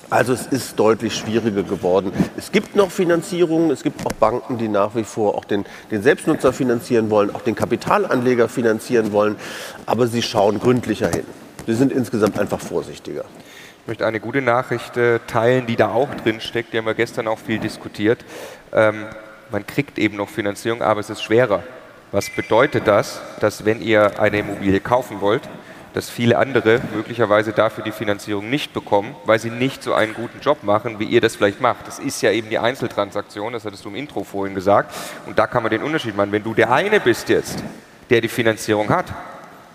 Also 0.08 0.32
es 0.32 0.46
ist 0.46 0.78
deutlich 0.78 1.16
schwieriger 1.16 1.64
geworden. 1.64 2.12
Es 2.36 2.52
gibt 2.52 2.76
noch 2.76 2.92
Finanzierungen, 2.92 3.72
es 3.72 3.82
gibt 3.82 4.06
auch 4.06 4.12
Banken, 4.12 4.56
die 4.56 4.68
nach 4.68 4.94
wie 4.94 5.02
vor 5.02 5.34
auch 5.34 5.44
den, 5.44 5.64
den, 5.90 6.02
Selbstnutzer 6.02 6.52
finanzieren 6.52 7.10
wollen, 7.10 7.34
auch 7.34 7.42
den 7.42 7.56
Kapitalanleger 7.56 8.48
finanzieren 8.48 9.10
wollen, 9.10 9.34
aber 9.84 10.06
sie 10.06 10.22
schauen 10.22 10.60
gründlicher 10.60 11.08
hin. 11.08 11.24
Sie 11.66 11.74
sind 11.74 11.90
insgesamt 11.90 12.38
einfach 12.38 12.60
vorsichtiger. 12.60 13.24
Ich 13.82 13.88
möchte 13.88 14.06
eine 14.06 14.20
gute 14.20 14.42
Nachricht 14.42 14.96
äh, 14.96 15.18
teilen, 15.26 15.66
die 15.66 15.74
da 15.74 15.88
auch 15.88 16.12
drin 16.14 16.40
steckt. 16.40 16.72
Die 16.72 16.78
haben 16.78 16.86
wir 16.86 16.94
gestern 16.94 17.26
auch 17.26 17.38
viel 17.38 17.58
diskutiert. 17.58 18.24
Ähm, 18.72 19.06
man 19.50 19.66
kriegt 19.66 19.98
eben 19.98 20.16
noch 20.16 20.28
Finanzierung, 20.28 20.82
aber 20.82 21.00
es 21.00 21.10
ist 21.10 21.22
schwerer. 21.22 21.64
Was 22.12 22.30
bedeutet 22.30 22.86
das, 22.86 23.20
dass 23.40 23.64
wenn 23.64 23.82
ihr 23.82 24.20
eine 24.20 24.38
Immobilie 24.38 24.80
kaufen 24.80 25.20
wollt, 25.20 25.42
dass 25.96 26.10
viele 26.10 26.36
andere 26.36 26.80
möglicherweise 26.94 27.52
dafür 27.52 27.82
die 27.82 27.90
Finanzierung 27.90 28.50
nicht 28.50 28.74
bekommen, 28.74 29.16
weil 29.24 29.38
sie 29.38 29.48
nicht 29.48 29.82
so 29.82 29.94
einen 29.94 30.12
guten 30.12 30.40
Job 30.40 30.62
machen, 30.62 30.98
wie 30.98 31.04
ihr 31.04 31.22
das 31.22 31.36
vielleicht 31.36 31.62
macht. 31.62 31.86
Das 31.86 31.98
ist 31.98 32.20
ja 32.20 32.30
eben 32.30 32.50
die 32.50 32.58
Einzeltransaktion, 32.58 33.54
das 33.54 33.64
hattest 33.64 33.82
du 33.84 33.88
im 33.88 33.94
Intro 33.94 34.22
vorhin 34.22 34.54
gesagt. 34.54 34.94
Und 35.24 35.38
da 35.38 35.46
kann 35.46 35.62
man 35.62 35.70
den 35.70 35.82
Unterschied 35.82 36.14
machen. 36.14 36.32
Wenn 36.32 36.44
du 36.44 36.52
der 36.52 36.70
eine 36.70 37.00
bist 37.00 37.30
jetzt, 37.30 37.64
der 38.10 38.20
die 38.20 38.28
Finanzierung 38.28 38.90
hat 38.90 39.06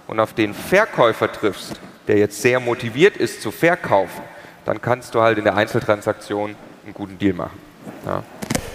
und 0.06 0.20
auf 0.20 0.34
den 0.34 0.54
Verkäufer 0.54 1.32
triffst, 1.32 1.80
der 2.08 2.18
jetzt 2.18 2.40
sehr 2.40 2.60
motiviert 2.60 3.18
ist 3.18 3.42
zu 3.42 3.50
verkaufen, 3.50 4.22
dann 4.66 4.80
kannst 4.80 5.16
du 5.16 5.22
halt 5.22 5.40
in 5.40 5.44
der 5.44 5.56
Einzeltransaktion 5.56 6.56
einen 6.86 6.94
guten 6.94 7.18
Deal 7.18 7.34
machen. 7.34 7.58
Ja. 8.06 8.24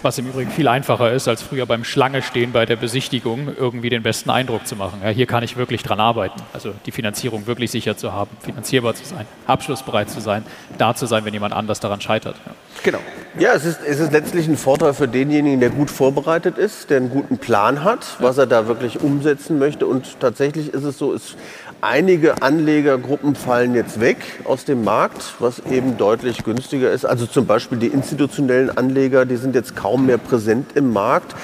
Was 0.03 0.19
im 0.19 0.27
Übrigen 0.27 0.51
viel 0.51 0.69
einfacher 0.69 1.13
ist, 1.13 1.29
als 1.29 1.43
früher 1.43 1.67
beim 1.67 1.85
Schlange 1.85 2.23
stehen 2.23 2.53
bei 2.53 2.67
der 2.67 2.77
Besichtigung, 2.77 3.49
irgendwie 3.59 3.91
den 3.91 4.03
besten 4.03 4.31
Eindruck 4.31 4.67
zu 4.67 4.77
machen. 4.77 5.01
Ja, 5.03 5.11
hier 5.11 5.27
kann 5.27 5.43
ich 5.43 5.57
wirklich 5.57 5.83
dran 5.83 6.01
arbeiten. 6.01 6.41
Also 6.53 6.73
die 6.87 6.93
Finanzierung 6.93 7.47
wirklich 7.47 7.71
sicher 7.71 7.97
zu 7.97 8.13
haben, 8.13 8.31
finanzierbar 8.41 8.95
zu 8.95 9.05
sein, 9.05 9.27
abschlussbereit 9.47 10.11
zu 10.11 10.21
sein, 10.21 10.45
da 10.79 10.95
zu 10.95 11.07
sein, 11.07 11.25
wenn 11.25 11.33
jemand 11.33 11.55
anders 11.55 11.81
daran 11.81 12.01
scheitert. 12.01 12.37
Ja. 12.47 12.53
Genau. 12.83 12.99
Ja, 13.39 13.53
es 13.55 13.65
ist, 13.65 13.81
es 13.87 14.01
ist 14.01 14.13
letztlich 14.13 14.47
ein 14.47 14.57
Vorteil 14.57 14.95
für 14.95 15.09
denjenigen, 15.09 15.61
der 15.61 15.71
gut 15.71 15.91
vorbereitet 15.91 16.57
ist, 16.59 16.91
der 16.91 16.99
einen 16.99 17.11
guten 17.11 17.39
Plan 17.39 17.85
hat, 17.85 18.17
was 18.21 18.39
er 18.39 18.47
da 18.47 18.69
wirklich 18.69 19.01
umsetzen 19.01 19.59
möchte. 19.59 19.87
Und 19.87 20.21
tatsächlich 20.21 20.73
ist 20.73 20.85
es 20.85 20.99
so, 20.99 21.13
es 21.13 21.37
Einige 21.83 22.43
Anlegergruppen 22.43 23.35
fallen 23.35 23.75
jetzt 23.75 24.01
weg 24.01 24.17
aus 24.45 24.65
dem 24.65 24.83
Markt, 24.83 25.35
was 25.41 25.61
eben 25.71 25.99
deutlich 25.99 26.43
günstiger 26.43 26.91
ist. 26.91 27.05
Also 27.05 27.27
zum 27.27 27.47
Beispiel 27.47 27.77
die 27.77 27.89
institutionellen 27.89 28.77
Anleger, 28.77 29.27
die 29.27 29.37
sind 29.37 29.55
jetzt 29.55 29.77
kaum 29.77 29.86
mehr 29.95 30.19
präsent 30.19 30.73
im 30.75 30.93
Markt. 30.93 31.37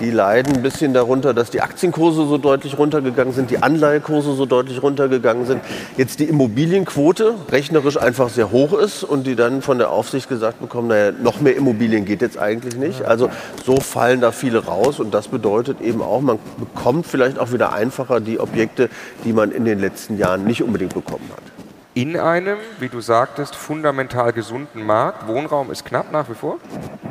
Die 0.00 0.10
leiden 0.10 0.56
ein 0.56 0.62
bisschen 0.62 0.94
darunter, 0.94 1.34
dass 1.34 1.50
die 1.50 1.60
Aktienkurse 1.60 2.26
so 2.26 2.38
deutlich 2.38 2.78
runtergegangen 2.78 3.34
sind, 3.34 3.50
die 3.50 3.62
Anleihekurse 3.62 4.34
so 4.34 4.46
deutlich 4.46 4.82
runtergegangen 4.82 5.44
sind. 5.44 5.60
Jetzt 5.96 6.20
die 6.20 6.24
Immobilienquote 6.24 7.34
rechnerisch 7.50 7.98
einfach 7.98 8.30
sehr 8.30 8.50
hoch 8.50 8.72
ist 8.72 9.04
und 9.04 9.26
die 9.26 9.36
dann 9.36 9.60
von 9.60 9.78
der 9.78 9.90
Aufsicht 9.90 10.28
gesagt 10.28 10.60
bekommen, 10.60 10.88
naja, 10.88 11.12
noch 11.12 11.40
mehr 11.40 11.56
Immobilien 11.56 12.04
geht 12.04 12.22
jetzt 12.22 12.38
eigentlich 12.38 12.76
nicht. 12.76 13.04
Also 13.04 13.28
so 13.64 13.76
fallen 13.76 14.20
da 14.20 14.32
viele 14.32 14.64
raus 14.64 15.00
und 15.00 15.12
das 15.12 15.28
bedeutet 15.28 15.80
eben 15.80 16.00
auch, 16.00 16.20
man 16.20 16.38
bekommt 16.58 17.06
vielleicht 17.06 17.38
auch 17.38 17.52
wieder 17.52 17.72
einfacher 17.72 18.20
die 18.20 18.40
Objekte, 18.40 18.88
die 19.24 19.32
man 19.32 19.50
in 19.50 19.64
den 19.64 19.78
letzten 19.78 20.16
Jahren 20.16 20.44
nicht 20.44 20.62
unbedingt 20.62 20.94
bekommen 20.94 21.28
hat. 21.30 21.59
In 21.94 22.16
einem, 22.16 22.58
wie 22.78 22.88
du 22.88 23.00
sagtest, 23.00 23.56
fundamental 23.56 24.32
gesunden 24.32 24.86
Markt. 24.86 25.26
Wohnraum 25.26 25.72
ist 25.72 25.84
knapp 25.84 26.12
nach 26.12 26.28
wie 26.28 26.34
vor, 26.34 26.58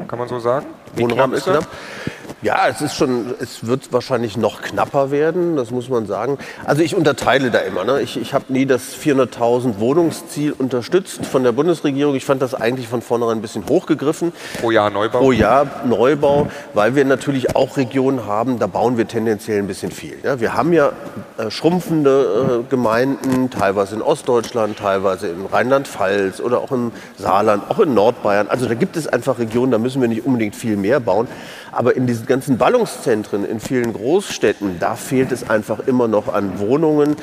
kann 0.08 0.18
man 0.18 0.30
so 0.30 0.40
sagen? 0.40 0.68
Wie 0.96 1.04
Wohnraum 1.04 1.32
knapp 1.32 1.34
ist 1.34 1.44
knapp. 1.44 1.68
Ja, 2.42 2.70
es 2.70 2.80
ist 2.80 2.96
schon, 2.96 3.34
es 3.42 3.68
wird 3.68 3.92
wahrscheinlich 3.92 4.38
noch 4.38 4.62
knapper 4.62 5.12
werden, 5.12 5.58
das 5.58 5.72
muss 5.72 5.90
man 5.90 6.06
sagen. 6.06 6.38
Also 6.64 6.82
ich 6.82 6.96
unterteile 6.96 7.52
da 7.52 7.60
immer. 7.60 7.84
Ne? 7.84 8.00
Ich, 8.00 8.16
ich 8.16 8.34
habe 8.34 8.46
nie 8.48 8.66
das 8.66 8.96
400.000 8.96 9.80
Wohnungsziel 9.80 10.54
unterstützt 10.54 11.26
von 11.26 11.44
der 11.44 11.52
Bundesregierung. 11.52 12.16
Ich 12.16 12.24
fand 12.24 12.42
das 12.42 12.54
eigentlich 12.56 12.88
von 12.88 13.02
vornherein 13.02 13.40
ein 13.40 13.42
bisschen 13.42 13.68
hochgegriffen. 13.68 14.32
Pro 14.62 14.72
Jahr 14.72 14.90
Neubau? 14.90 15.20
Pro 15.20 15.32
Jahr 15.34 15.68
Neubau, 15.86 16.48
weil 16.74 16.96
wir 16.96 17.04
natürlich 17.04 17.58
auch 17.58 17.76
Regionen 17.76 18.26
haben, 18.26 18.58
da 18.58 18.68
bauen 18.68 18.98
wir 18.98 19.06
tendenziell 19.06 19.60
ein 19.60 19.68
bisschen 19.68 19.92
viel. 19.92 20.18
Ja? 20.24 20.40
Wir 20.40 20.54
haben 20.54 20.72
ja 20.72 20.94
äh, 21.38 21.52
schrumpfende 21.52 22.64
äh, 22.64 22.70
Gemeinden, 22.70 23.50
teilweise 23.50 23.96
in 23.96 24.02
Ostdeutschland, 24.02 24.78
teilweise 24.78 25.28
in 25.28 25.46
Rheinland-Pfalz 25.46 26.40
oder 26.40 26.62
auch 26.62 26.72
im 26.72 26.94
Saarland, 27.18 27.70
auch 27.70 27.80
in 27.80 27.94
Nordbayern. 27.94 28.48
Also 28.48 28.66
da 28.66 28.76
gibt 28.76 28.96
es 28.96 29.08
einfach 29.08 29.40
Regionen, 29.40 29.74
da 29.74 29.78
müssen 29.78 30.00
wir 30.00 30.08
nicht 30.08 30.26
unbedingt 30.26 30.56
viel 30.56 30.78
mehr 30.78 31.02
bauen. 31.02 31.28
Aber 31.72 31.96
in 31.96 32.08
diesen 32.08 32.26
ganzen 32.26 32.58
Ballungszentren 32.58 33.46
in 33.46 33.60
vielen 33.60 33.94
Großstädten, 33.94 34.80
da 34.80 34.96
fehlt 34.96 35.32
es 35.32 35.50
einfach 35.50 35.80
immer 35.88 36.08
noch 36.08 36.34
an 36.34 36.60
Wohnungen. 36.60 37.16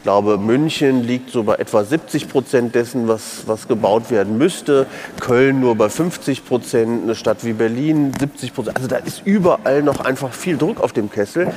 Ich 0.00 0.04
glaube, 0.04 0.38
München 0.38 1.04
liegt 1.04 1.30
so 1.30 1.42
bei 1.42 1.56
etwa 1.56 1.84
70 1.84 2.28
Prozent 2.28 2.74
dessen, 2.74 3.06
was, 3.06 3.42
was 3.46 3.68
gebaut 3.68 4.10
werden 4.10 4.38
müsste. 4.38 4.86
Köln 5.20 5.60
nur 5.60 5.76
bei 5.76 5.90
50 5.90 6.46
Prozent, 6.46 7.02
eine 7.02 7.14
Stadt 7.14 7.44
wie 7.44 7.52
Berlin 7.52 8.12
70 8.18 8.54
Prozent. 8.54 8.76
Also 8.76 8.88
da 8.88 8.96
ist 8.96 9.22
überall 9.26 9.82
noch 9.82 10.00
einfach 10.00 10.32
viel 10.32 10.56
Druck 10.56 10.80
auf 10.80 10.94
dem 10.94 11.10
Kessel. 11.10 11.52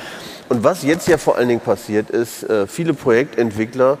Und 0.50 0.62
was 0.62 0.82
jetzt 0.82 1.08
ja 1.08 1.16
vor 1.16 1.38
allen 1.38 1.48
Dingen 1.48 1.60
passiert 1.60 2.10
ist, 2.10 2.42
äh, 2.42 2.66
viele 2.66 2.92
Projektentwickler 2.92 3.96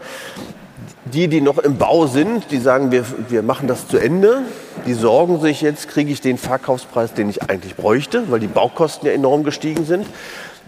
die, 1.04 1.28
die 1.28 1.40
noch 1.40 1.58
im 1.58 1.76
Bau 1.76 2.06
sind, 2.06 2.50
die 2.50 2.58
sagen, 2.58 2.90
wir, 2.90 3.04
wir 3.28 3.42
machen 3.42 3.68
das 3.68 3.88
zu 3.88 3.98
Ende. 3.98 4.42
Die 4.86 4.94
sorgen 4.94 5.40
sich 5.40 5.60
jetzt, 5.60 5.88
kriege 5.88 6.10
ich 6.10 6.20
den 6.20 6.38
Verkaufspreis, 6.38 7.12
den 7.12 7.28
ich 7.28 7.42
eigentlich 7.42 7.76
bräuchte, 7.76 8.30
weil 8.30 8.40
die 8.40 8.46
Baukosten 8.46 9.06
ja 9.06 9.14
enorm 9.14 9.44
gestiegen 9.44 9.84
sind. 9.84 10.06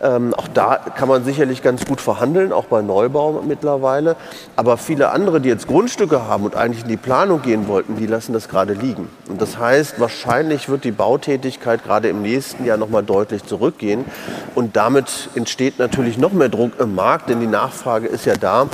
Ähm, 0.02 0.34
auch 0.34 0.48
da 0.48 0.76
kann 0.76 1.08
man 1.08 1.24
sicherlich 1.24 1.62
ganz 1.62 1.86
gut 1.86 2.02
verhandeln, 2.02 2.52
auch 2.52 2.66
bei 2.66 2.82
Neubau 2.82 3.42
mittlerweile. 3.46 4.16
Aber 4.54 4.76
viele 4.76 5.10
andere, 5.10 5.40
die 5.40 5.48
jetzt 5.48 5.66
Grundstücke 5.66 6.26
haben 6.26 6.44
und 6.44 6.54
eigentlich 6.54 6.82
in 6.82 6.88
die 6.88 6.98
Planung 6.98 7.40
gehen 7.40 7.66
wollten, 7.66 7.96
die 7.96 8.06
lassen 8.06 8.34
das 8.34 8.48
gerade 8.48 8.74
liegen. 8.74 9.08
Und 9.28 9.40
das 9.40 9.58
heißt, 9.58 9.98
wahrscheinlich 9.98 10.68
wird 10.68 10.84
die 10.84 10.92
Bautätigkeit 10.92 11.82
gerade 11.82 12.08
im 12.08 12.20
nächsten 12.20 12.66
Jahr 12.66 12.76
noch 12.76 12.90
mal 12.90 13.02
deutlich 13.02 13.44
zurückgehen. 13.44 14.04
Und 14.54 14.76
damit 14.76 15.30
entsteht 15.34 15.78
natürlich 15.78 16.18
noch 16.18 16.32
mehr 16.32 16.50
Druck 16.50 16.72
im 16.78 16.94
Markt, 16.94 17.30
denn 17.30 17.40
die 17.40 17.46
Nachfrage 17.46 18.06
ist 18.06 18.26
ja 18.26 18.34
da. 18.34 18.68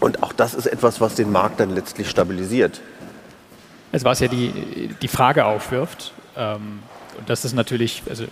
Und 0.00 0.22
auch 0.22 0.32
das 0.32 0.54
ist 0.54 0.66
etwas, 0.66 1.00
was 1.00 1.14
den 1.14 1.32
Markt 1.32 1.60
dann 1.60 1.74
letztlich 1.74 2.08
stabilisiert. 2.08 2.80
Also 3.92 4.04
was 4.04 4.20
ja 4.20 4.28
die, 4.28 4.90
die 5.00 5.08
Frage 5.08 5.46
aufwirft, 5.46 6.12
ähm, 6.36 6.80
und 7.18 7.30
das 7.30 7.44
ist 7.44 7.54
natürlich, 7.54 8.02
also 8.08 8.24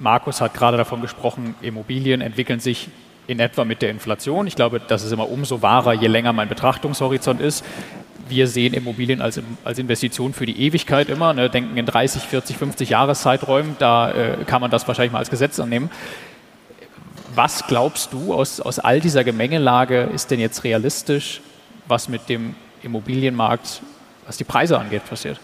Markus 0.00 0.40
hat 0.40 0.54
gerade 0.54 0.76
davon 0.76 1.00
gesprochen, 1.00 1.54
Immobilien 1.60 2.20
entwickeln 2.20 2.60
sich 2.60 2.88
in 3.26 3.40
etwa 3.40 3.64
mit 3.64 3.80
der 3.80 3.90
Inflation. 3.90 4.46
Ich 4.46 4.56
glaube, 4.56 4.80
das 4.80 5.02
ist 5.02 5.12
immer 5.12 5.30
umso 5.30 5.62
wahrer, 5.62 5.92
je 5.92 6.08
länger 6.08 6.32
mein 6.32 6.48
Betrachtungshorizont 6.48 7.40
ist. 7.40 7.64
Wir 8.28 8.48
sehen 8.48 8.74
Immobilien 8.74 9.20
als, 9.22 9.40
als 9.64 9.78
Investition 9.78 10.32
für 10.32 10.46
die 10.46 10.60
Ewigkeit 10.60 11.08
immer, 11.08 11.32
ne, 11.32 11.48
denken 11.50 11.76
in 11.76 11.86
30, 11.86 12.22
40, 12.22 12.56
50 12.56 12.90
Jahreszeiträumen, 12.90 13.76
da 13.78 14.10
äh, 14.10 14.36
kann 14.46 14.60
man 14.60 14.70
das 14.70 14.88
wahrscheinlich 14.88 15.12
mal 15.12 15.18
als 15.18 15.30
Gesetz 15.30 15.60
annehmen. 15.60 15.90
Was 17.34 17.66
glaubst 17.66 18.12
du 18.12 18.32
aus, 18.32 18.60
aus 18.60 18.78
all 18.78 19.00
dieser 19.00 19.24
Gemengelage 19.24 20.08
ist 20.14 20.30
denn 20.30 20.40
jetzt 20.40 20.62
realistisch, 20.62 21.40
was 21.88 22.08
mit 22.08 22.28
dem 22.28 22.54
Immobilienmarkt, 22.82 23.82
was 24.26 24.36
die 24.36 24.44
Preise 24.44 24.78
angeht, 24.78 25.04
passiert? 25.08 25.40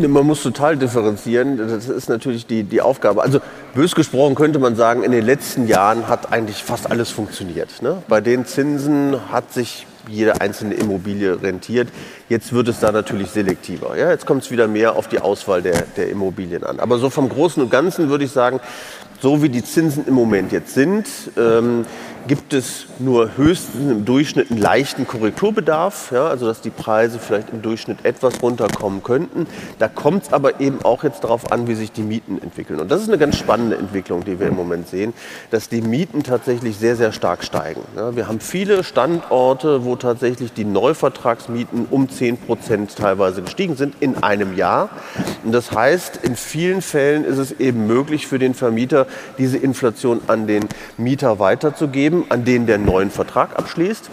Man 0.00 0.26
muss 0.26 0.42
total 0.42 0.76
differenzieren. 0.76 1.58
Das 1.58 1.86
ist 1.86 2.08
natürlich 2.08 2.46
die, 2.46 2.64
die 2.64 2.80
Aufgabe. 2.80 3.22
Also 3.22 3.40
bös 3.74 3.94
gesprochen 3.94 4.34
könnte 4.34 4.58
man 4.58 4.74
sagen, 4.74 5.02
in 5.02 5.12
den 5.12 5.24
letzten 5.24 5.66
Jahren 5.66 6.08
hat 6.08 6.32
eigentlich 6.32 6.64
fast 6.64 6.90
alles 6.90 7.10
funktioniert. 7.10 7.82
Ne? 7.82 8.02
Bei 8.08 8.20
den 8.20 8.46
Zinsen 8.46 9.16
hat 9.30 9.52
sich 9.52 9.86
jede 10.08 10.40
einzelne 10.40 10.74
Immobilie 10.74 11.42
rentiert. 11.42 11.88
Jetzt 12.28 12.52
wird 12.52 12.68
es 12.68 12.80
da 12.80 12.90
natürlich 12.90 13.30
selektiver. 13.30 13.96
Ja? 13.96 14.10
Jetzt 14.10 14.24
kommt 14.24 14.42
es 14.42 14.50
wieder 14.50 14.66
mehr 14.66 14.96
auf 14.96 15.08
die 15.08 15.20
Auswahl 15.20 15.60
der, 15.60 15.82
der 15.96 16.08
Immobilien 16.08 16.64
an. 16.64 16.80
Aber 16.80 16.98
so 16.98 17.10
vom 17.10 17.28
Großen 17.28 17.62
und 17.62 17.70
Ganzen 17.70 18.08
würde 18.08 18.24
ich 18.24 18.32
sagen, 18.32 18.60
so 19.22 19.40
wie 19.40 19.48
die 19.48 19.62
Zinsen 19.62 20.04
im 20.08 20.14
Moment 20.14 20.50
jetzt 20.50 20.74
sind, 20.74 21.06
ähm, 21.38 21.86
gibt 22.26 22.52
es 22.52 22.86
nur 22.98 23.36
höchstens 23.36 23.90
im 23.90 24.04
Durchschnitt 24.04 24.50
einen 24.50 24.60
leichten 24.60 25.06
Korrekturbedarf, 25.06 26.12
ja, 26.12 26.26
also 26.26 26.46
dass 26.46 26.60
die 26.60 26.70
Preise 26.70 27.18
vielleicht 27.18 27.50
im 27.50 27.62
Durchschnitt 27.62 28.04
etwas 28.04 28.42
runterkommen 28.42 29.02
könnten. 29.02 29.46
Da 29.78 29.88
kommt 29.88 30.24
es 30.24 30.32
aber 30.32 30.60
eben 30.60 30.82
auch 30.84 31.04
jetzt 31.04 31.24
darauf 31.24 31.50
an, 31.52 31.66
wie 31.66 31.74
sich 31.74 31.92
die 31.92 32.02
Mieten 32.02 32.40
entwickeln. 32.40 32.80
Und 32.80 32.90
das 32.90 33.02
ist 33.02 33.08
eine 33.08 33.18
ganz 33.18 33.36
spannende 33.36 33.76
Entwicklung, 33.76 34.24
die 34.24 34.38
wir 34.38 34.48
im 34.48 34.56
Moment 34.56 34.88
sehen, 34.88 35.12
dass 35.50 35.68
die 35.68 35.82
Mieten 35.82 36.22
tatsächlich 36.22 36.76
sehr, 36.76 36.96
sehr 36.96 37.12
stark 37.12 37.44
steigen. 37.44 37.80
Ja, 37.96 38.14
wir 38.14 38.28
haben 38.28 38.40
viele 38.40 38.84
Standorte, 38.84 39.84
wo 39.84 39.96
tatsächlich 39.96 40.52
die 40.52 40.64
Neuvertragsmieten 40.64 41.86
um 41.90 42.08
10 42.08 42.38
Prozent 42.38 42.96
teilweise 42.96 43.42
gestiegen 43.42 43.76
sind 43.76 43.94
in 44.00 44.22
einem 44.22 44.56
Jahr. 44.56 44.90
Und 45.44 45.52
das 45.52 45.72
heißt, 45.72 46.20
in 46.22 46.36
vielen 46.36 46.82
Fällen 46.82 47.24
ist 47.24 47.38
es 47.38 47.52
eben 47.52 47.86
möglich 47.86 48.26
für 48.26 48.38
den 48.38 48.54
Vermieter, 48.54 49.06
diese 49.38 49.58
Inflation 49.58 50.20
an 50.26 50.46
den 50.46 50.68
Mieter 50.96 51.38
weiterzugeben, 51.38 52.11
an 52.28 52.44
den 52.44 52.66
der 52.66 52.78
neuen 52.78 53.10
Vertrag 53.10 53.58
abschließt. 53.58 54.10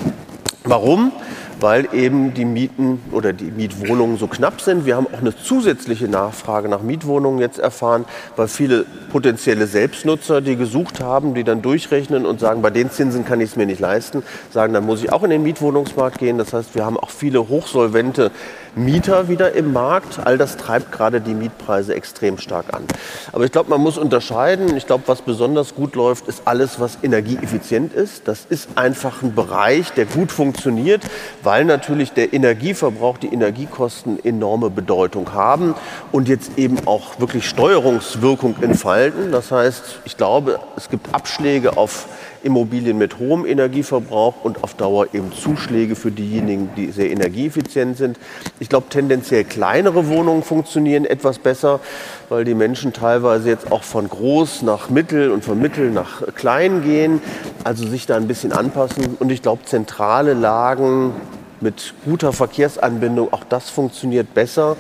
Warum? 0.64 1.12
Weil 1.60 1.90
eben 1.94 2.34
die 2.34 2.46
Mieten 2.46 3.02
oder 3.12 3.34
die 3.34 3.52
Mietwohnungen 3.52 4.18
so 4.18 4.28
knapp 4.28 4.62
sind. 4.62 4.86
Wir 4.86 4.96
haben 4.96 5.08
auch 5.08 5.20
eine 5.20 5.36
zusätzliche 5.36 6.08
Nachfrage 6.08 6.70
nach 6.70 6.82
Mietwohnungen 6.82 7.40
jetzt 7.40 7.60
erfahren, 7.60 8.06
weil 8.36 8.48
viele 8.48 8.86
potenzielle 9.12 9.68
Selbstnutzer, 9.68 10.42
die 10.42 10.56
gesucht 10.56 11.02
haben, 11.02 11.34
die 11.34 11.44
dann 11.44 11.62
durchrechnen 11.62 12.26
und 12.26 12.40
sagen, 12.40 12.62
bei 12.62 12.70
den 12.70 12.92
Zinsen 12.92 13.26
kann 13.26 13.42
ich 13.42 13.52
es 13.52 13.56
mir 13.56 13.66
nicht 13.66 13.82
leisten, 13.82 14.24
sagen, 14.52 14.74
dann 14.74 14.86
muss 14.86 15.04
ich 15.04 15.12
auch 15.12 15.24
in 15.24 15.32
den 15.32 15.44
Mietwohnungsmarkt 15.44 16.20
gehen. 16.20 16.38
Das 16.38 16.54
heißt, 16.54 16.76
wir 16.76 16.86
haben 16.86 16.98
auch 16.98 17.10
viele 17.10 17.50
hochsolvente 17.50 18.32
Mieter 18.76 19.28
wieder 19.28 19.54
im 19.54 19.74
Markt. 19.74 20.20
All 20.24 20.38
das 20.38 20.58
treibt 20.58 20.92
gerade 20.92 21.22
die 21.22 21.34
Mietpreise 21.34 21.94
extrem 21.96 22.38
stark 22.38 22.74
an. 22.74 22.84
Aber 23.32 23.46
ich 23.46 23.52
glaube, 23.52 23.70
man 23.70 23.82
muss 23.82 23.98
unterscheiden. 23.98 24.76
Ich 24.78 24.86
glaube, 24.86 25.04
was 25.08 25.22
besonders 25.22 25.76
gut 25.76 25.96
läuft, 25.96 26.28
ist 26.28 26.44
alles, 26.46 26.80
was 26.80 27.00
energieeffizient 27.02 27.94
ist. 27.94 28.28
Das 28.28 28.46
ist 28.50 28.70
einfach 28.76 29.22
ein 29.22 29.36
Bereich, 29.36 29.92
der 29.94 30.06
gut 30.06 30.32
funktioniert, 30.32 31.02
weil 31.44 31.66
natürlich 31.66 32.14
der 32.14 32.34
Energieverbrauch, 32.34 33.18
die 33.18 33.34
Energiekosten 33.34 34.24
enorme 34.24 34.70
Bedeutung 34.70 35.34
haben 35.34 35.76
und 36.12 36.28
jetzt 36.28 36.58
eben 36.58 36.78
auch 36.88 37.20
wirklich 37.20 37.48
Steuerungswirkung 37.48 38.56
entfalten. 38.62 39.32
Das 39.32 39.52
heißt, 39.52 40.00
ich 40.06 40.18
glaube, 40.18 40.60
es 40.76 40.90
gibt 40.90 41.14
Abschläge 41.14 41.78
auf 41.78 42.08
Immobilien 42.44 42.98
mit 42.98 43.20
hohem 43.20 43.46
Energieverbrauch 43.46 44.44
und 44.44 44.64
auf 44.64 44.74
Dauer 44.74 45.08
eben 45.14 45.32
Zuschläge 45.34 45.96
für 45.96 46.12
diejenigen, 46.12 46.70
die 46.76 46.92
sehr 46.92 47.12
energieeffizient 47.12 47.98
sind. 47.98 48.18
Ich 48.62 48.68
glaube, 48.68 48.88
tendenziell 48.90 49.46
kleinere 49.46 50.08
Wohnungen 50.08 50.44
funktionieren 50.44 51.06
etwas 51.06 51.40
besser, 51.40 51.80
weil 52.28 52.44
die 52.44 52.54
Menschen 52.54 52.92
teilweise 52.92 53.50
jetzt 53.50 53.72
auch 53.72 53.84
von 53.84 54.10
groß 54.10 54.64
nach 54.64 54.90
mittel 54.90 55.32
und 55.32 55.46
von 55.46 55.60
mittel 55.60 55.92
nach 55.92 56.22
klein 56.36 56.84
gehen, 56.84 57.22
also 57.64 57.88
sich 57.88 58.06
da 58.06 58.18
ein 58.18 58.28
bisschen 58.28 58.52
anpassen. 58.52 59.16
Und 59.20 59.32
ich 59.32 59.42
glaube, 59.42 59.64
zentrale 59.64 60.34
Lagen 60.34 61.14
mit 61.62 61.94
guter 62.06 62.34
Verkehrsanbindung, 62.34 63.32
auch 63.32 63.44
das 63.48 63.70
funktioniert 63.70 64.34
besser 64.34 64.76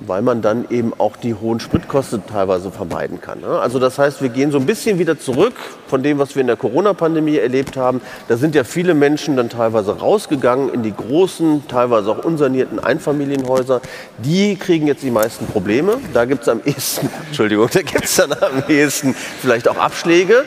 weil 0.00 0.22
man 0.22 0.42
dann 0.42 0.66
eben 0.70 0.92
auch 0.98 1.16
die 1.16 1.34
hohen 1.34 1.60
Spritkosten 1.60 2.26
teilweise 2.26 2.70
vermeiden 2.70 3.20
kann. 3.20 3.40
Ne? 3.40 3.46
Also 3.46 3.78
das 3.78 3.98
heißt, 3.98 4.20
wir 4.20 4.28
gehen 4.28 4.50
so 4.50 4.58
ein 4.58 4.66
bisschen 4.66 4.98
wieder 4.98 5.18
zurück 5.18 5.54
von 5.88 6.02
dem, 6.02 6.18
was 6.18 6.34
wir 6.34 6.42
in 6.42 6.46
der 6.46 6.56
Corona-Pandemie 6.56 7.38
erlebt 7.38 7.76
haben. 7.76 8.00
Da 8.28 8.36
sind 8.36 8.54
ja 8.54 8.64
viele 8.64 8.94
Menschen 8.94 9.36
dann 9.36 9.48
teilweise 9.48 9.98
rausgegangen 9.98 10.72
in 10.72 10.82
die 10.82 10.94
großen, 10.94 11.66
teilweise 11.68 12.10
auch 12.10 12.24
unsanierten 12.24 12.78
Einfamilienhäuser. 12.78 13.80
Die 14.18 14.56
kriegen 14.56 14.86
jetzt 14.86 15.02
die 15.02 15.10
meisten 15.10 15.46
Probleme. 15.46 15.98
Da 16.12 16.24
gibt 16.24 16.42
es 16.42 16.48
am 16.48 16.60
ehesten, 16.64 17.08
Entschuldigung, 17.28 17.68
da 17.72 17.82
gibt 17.82 18.04
es 18.04 18.16
dann 18.16 18.32
am 18.32 18.64
ehesten 18.68 19.14
vielleicht 19.40 19.68
auch 19.68 19.78
Abschläge. 19.78 20.44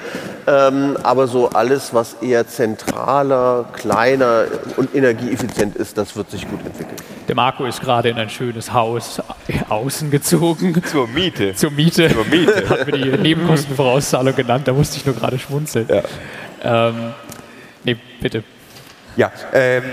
Ähm, 0.47 0.97
aber 1.03 1.27
so 1.27 1.49
alles, 1.49 1.93
was 1.93 2.15
eher 2.21 2.47
zentraler, 2.47 3.65
kleiner 3.73 4.45
und 4.77 4.95
energieeffizient 4.95 5.75
ist, 5.75 5.97
das 5.97 6.15
wird 6.15 6.31
sich 6.31 6.47
gut 6.47 6.59
entwickeln. 6.65 6.95
Der 7.27 7.35
Marco 7.35 7.65
ist 7.65 7.81
gerade 7.81 8.09
in 8.09 8.17
ein 8.17 8.29
schönes 8.29 8.73
Haus 8.73 9.21
außen 9.69 10.11
gezogen. 10.11 10.81
Zur 10.83 11.07
Miete. 11.07 11.55
Zur 11.55 11.71
Miete. 11.71 12.09
Zur 12.09 12.25
Miete. 12.25 12.69
Hat 12.69 12.85
mir 12.85 12.97
die 12.97 13.17
Nebenkostenvorauszahlung 13.17 14.35
genannt, 14.35 14.67
da 14.67 14.73
musste 14.73 14.97
ich 14.97 15.05
nur 15.05 15.15
gerade 15.15 15.39
schmunzeln. 15.39 15.87
Ja. 15.87 16.89
Ähm, 16.89 17.13
nee, 17.83 17.97
bitte. 18.21 18.43
Ja, 19.15 19.31
ähm, 19.53 19.83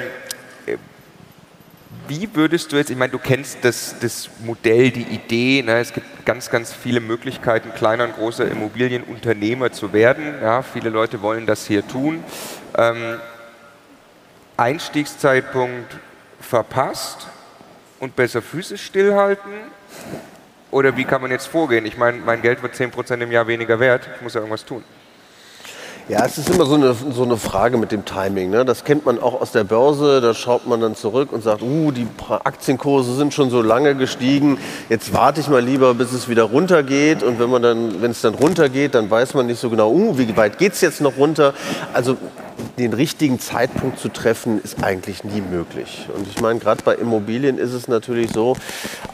wie 2.09 2.29
würdest 2.35 2.71
du 2.71 2.77
jetzt, 2.77 2.91
ich 2.91 2.97
meine, 2.97 3.11
du 3.11 3.19
kennst 3.19 3.65
das, 3.65 3.97
das 4.01 4.31
Modell, 4.45 4.91
die 4.91 5.03
Idee, 5.03 5.63
ne? 5.63 5.79
es 5.81 5.93
gibt 5.93 6.25
ganz, 6.25 6.51
ganz 6.51 6.73
viele 6.73 7.01
Möglichkeiten, 7.01 7.73
kleiner 7.75 8.05
und 8.05 8.15
großer 8.15 8.49
Immobilienunternehmer 8.49 9.73
zu 9.73 9.93
werden. 9.93 10.35
Ja? 10.41 10.63
Viele 10.63 10.91
Leute 10.91 11.23
wollen 11.23 11.47
das 11.47 11.67
hier 11.67 11.87
tun. 11.87 12.23
Ähm, 12.77 13.19
Einstiegszeitpunkt 14.57 15.97
verpasst 16.41 17.27
und 18.01 18.17
besser 18.17 18.43
Füße 18.43 18.79
stillhalten? 18.79 19.53
Oder 20.71 20.97
wie 20.97 21.05
kann 21.05 21.23
man 21.23 21.31
jetzt 21.31 21.47
vorgehen? 21.47 21.87
Ich 21.87 21.97
meine, 21.97 22.19
mein 22.19 22.43
Geld 22.43 22.63
wird 22.63 22.75
10% 22.75 23.21
im 23.21 23.33
Jahr 23.33 23.47
weniger 23.47 23.81
wert, 23.81 24.09
ich 24.17 24.23
muss 24.23 24.35
ja 24.35 24.41
irgendwas 24.41 24.65
tun. 24.65 24.83
Ja, 26.09 26.25
es 26.25 26.39
ist 26.39 26.49
immer 26.51 26.67
so 26.67 26.75
eine, 26.75 26.95
so 26.95 27.25
eine 27.25 27.37
Frage 27.37 27.79
mit 27.79 27.91
dem 27.91 28.05
Timing. 28.05 28.51
Ne? 28.51 28.65
Das 28.65 28.85
kennt 28.85 29.05
man 29.05 29.21
auch 29.21 29.41
aus 29.41 29.51
der 29.51 29.65
Börse. 29.65 30.21
Da 30.21 30.35
schaut 30.35 30.65
man 30.65 30.81
dann 30.81 30.95
zurück 30.95 31.33
und 31.33 31.43
sagt, 31.43 31.63
uh, 31.63 31.91
die 31.91 32.07
Aktienkurse 32.29 33.17
sind 33.17 33.35
schon 33.35 33.51
so 33.51 33.61
lange 33.61 33.97
gestiegen. 33.97 34.59
Jetzt 34.89 35.13
warte 35.13 35.41
ich 35.41 35.49
mal 35.49 35.61
lieber, 35.61 35.95
bis 35.95 36.13
es 36.13 36.29
wieder 36.29 36.45
runtergeht. 36.45 37.25
Und 37.25 37.41
wenn 37.41 37.51
man 37.51 37.61
dann, 37.61 38.03
wenn 38.03 38.13
es 38.13 38.21
dann 38.21 38.35
runtergeht, 38.35 38.95
dann 38.95 39.11
weiß 39.11 39.35
man 39.35 39.47
nicht 39.47 39.59
so 39.59 39.69
genau, 39.69 39.91
uh, 39.91 40.17
wie 40.17 40.37
weit 40.37 40.59
geht 40.59 40.75
es 40.75 40.81
jetzt 40.81 41.01
noch 41.01 41.17
runter. 41.17 41.55
Also 41.93 42.17
den 42.79 42.93
richtigen 42.93 43.41
Zeitpunkt 43.41 43.99
zu 43.99 44.09
treffen, 44.09 44.61
ist 44.63 44.83
eigentlich 44.85 45.25
nie 45.25 45.41
möglich. 45.41 46.09
Und 46.15 46.27
ich 46.29 46.41
meine, 46.41 46.59
gerade 46.59 46.83
bei 46.83 46.95
Immobilien 46.95 47.59
ist 47.59 47.73
es 47.73 47.89
natürlich 47.89 48.31
so, 48.33 48.57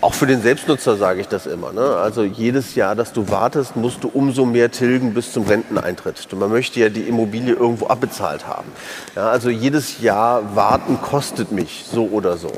auch 0.00 0.14
für 0.14 0.26
den 0.26 0.42
Selbstnutzer 0.42 0.96
sage 0.96 1.20
ich 1.20 1.28
das 1.28 1.46
immer. 1.46 1.72
Ne? 1.72 1.96
Also 1.96 2.24
jedes 2.24 2.74
Jahr, 2.74 2.96
dass 2.96 3.12
du 3.12 3.28
wartest, 3.28 3.76
musst 3.76 4.02
du 4.02 4.10
umso 4.12 4.44
mehr 4.44 4.70
tilgen 4.70 5.14
bis 5.14 5.32
zum 5.32 5.46
Renteneintritt. 5.46 6.26
Und 6.32 6.38
man 6.40 6.50
möchte 6.50 6.80
ja 6.80 6.88
die 6.88 7.02
Immobilie 7.02 7.54
irgendwo 7.54 7.86
abbezahlt 7.86 8.46
haben. 8.46 8.68
Ja, 9.14 9.28
also 9.30 9.48
jedes 9.50 10.00
Jahr 10.00 10.56
warten 10.56 10.98
kostet 11.00 11.52
mich 11.52 11.84
so 11.90 12.06
oder 12.06 12.36
so. 12.36 12.50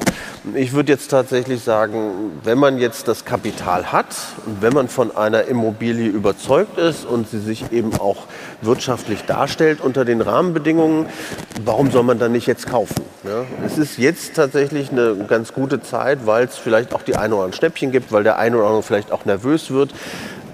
Ich 0.54 0.72
würde 0.72 0.92
jetzt 0.92 1.08
tatsächlich 1.08 1.62
sagen, 1.62 2.32
wenn 2.44 2.58
man 2.58 2.78
jetzt 2.78 3.08
das 3.08 3.24
Kapital 3.24 3.92
hat 3.92 4.14
und 4.44 4.60
wenn 4.60 4.74
man 4.74 4.88
von 4.88 5.16
einer 5.16 5.44
Immobilie 5.44 6.08
überzeugt 6.08 6.78
ist 6.78 7.06
und 7.06 7.28
sie 7.28 7.40
sich 7.40 7.72
eben 7.72 7.94
auch 7.98 8.26
wirtschaftlich 8.60 9.22
darstellt 9.22 9.80
unter 9.80 10.04
den 10.04 10.20
Rahmenbedingungen, 10.20 10.93
warum 11.64 11.90
soll 11.90 12.02
man 12.02 12.18
dann 12.18 12.32
nicht 12.32 12.46
jetzt 12.46 12.66
kaufen? 12.66 13.02
Ja, 13.24 13.44
es 13.64 13.78
ist 13.78 13.98
jetzt 13.98 14.34
tatsächlich 14.34 14.90
eine 14.90 15.16
ganz 15.28 15.52
gute 15.52 15.80
Zeit, 15.80 16.26
weil 16.26 16.44
es 16.44 16.56
vielleicht 16.56 16.94
auch 16.94 17.02
die 17.02 17.16
ein 17.16 17.32
oder 17.32 17.44
anderen 17.44 17.52
Schnäppchen 17.52 17.92
gibt, 17.92 18.12
weil 18.12 18.22
der 18.22 18.38
eine 18.38 18.56
oder 18.56 18.66
andere 18.66 18.82
vielleicht 18.82 19.12
auch 19.12 19.24
nervös 19.24 19.70
wird. 19.70 19.94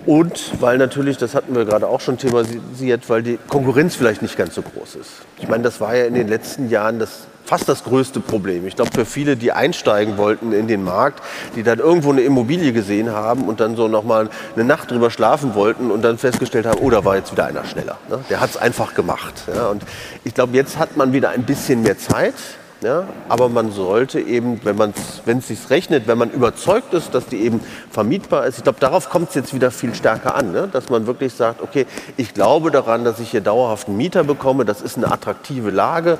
Und 0.06 0.60
weil 0.60 0.78
natürlich, 0.78 1.18
das 1.18 1.34
hatten 1.34 1.54
wir 1.54 1.64
gerade 1.64 1.86
auch 1.86 2.00
schon 2.00 2.16
thematisiert, 2.16 3.08
weil 3.08 3.22
die 3.22 3.38
Konkurrenz 3.48 3.96
vielleicht 3.96 4.22
nicht 4.22 4.36
ganz 4.36 4.54
so 4.54 4.62
groß 4.62 4.94
ist. 4.94 5.10
Ich 5.38 5.48
meine, 5.48 5.62
das 5.62 5.80
war 5.80 5.94
ja 5.94 6.04
in 6.04 6.14
den 6.14 6.28
letzten 6.28 6.70
Jahren 6.70 6.98
das 6.98 7.26
fast 7.44 7.68
das 7.68 7.84
größte 7.84 8.20
Problem. 8.20 8.66
Ich 8.66 8.76
glaube, 8.76 8.90
für 8.92 9.04
viele, 9.04 9.36
die 9.36 9.52
einsteigen 9.52 10.16
wollten 10.16 10.52
in 10.52 10.68
den 10.68 10.84
Markt, 10.84 11.22
die 11.56 11.62
dann 11.62 11.78
irgendwo 11.78 12.12
eine 12.12 12.20
Immobilie 12.20 12.72
gesehen 12.72 13.10
haben 13.10 13.48
und 13.48 13.60
dann 13.60 13.76
so 13.76 13.88
nochmal 13.88 14.28
eine 14.54 14.64
Nacht 14.64 14.90
drüber 14.90 15.10
schlafen 15.10 15.54
wollten 15.54 15.90
und 15.90 16.02
dann 16.02 16.18
festgestellt 16.18 16.66
haben, 16.66 16.80
oh, 16.80 16.90
da 16.90 17.04
war 17.04 17.16
jetzt 17.16 17.32
wieder 17.32 17.46
einer 17.46 17.64
schneller. 17.64 17.98
Ne? 18.08 18.18
Der 18.30 18.40
hat 18.40 18.50
es 18.50 18.56
einfach 18.56 18.94
gemacht. 18.94 19.34
Ja? 19.54 19.68
Und 19.68 19.82
ich 20.24 20.34
glaube, 20.34 20.54
jetzt 20.56 20.78
hat 20.78 20.96
man 20.96 21.12
wieder 21.12 21.30
ein 21.30 21.44
bisschen 21.44 21.82
mehr 21.82 21.98
Zeit 21.98 22.34
Ja? 22.82 23.06
Aber 23.28 23.48
man 23.48 23.72
sollte 23.72 24.20
eben, 24.20 24.60
wenn 24.64 25.38
es 25.38 25.48
sich 25.48 25.70
rechnet, 25.70 26.06
wenn 26.06 26.18
man 26.18 26.30
überzeugt 26.30 26.94
ist, 26.94 27.14
dass 27.14 27.26
die 27.26 27.40
eben 27.40 27.60
vermietbar 27.90 28.46
ist, 28.46 28.58
ich 28.58 28.64
glaube, 28.64 28.80
darauf 28.80 29.10
kommt 29.10 29.30
es 29.30 29.34
jetzt 29.34 29.54
wieder 29.54 29.70
viel 29.70 29.94
stärker 29.94 30.34
an, 30.34 30.52
ne? 30.52 30.68
dass 30.72 30.88
man 30.88 31.06
wirklich 31.06 31.34
sagt, 31.34 31.62
okay, 31.62 31.86
ich 32.16 32.34
glaube 32.34 32.70
daran, 32.70 33.04
dass 33.04 33.20
ich 33.20 33.30
hier 33.30 33.40
dauerhaft 33.40 33.88
einen 33.88 33.96
Mieter 33.96 34.24
bekomme, 34.24 34.64
das 34.64 34.80
ist 34.82 34.96
eine 34.96 35.12
attraktive 35.12 35.70
Lage, 35.70 36.18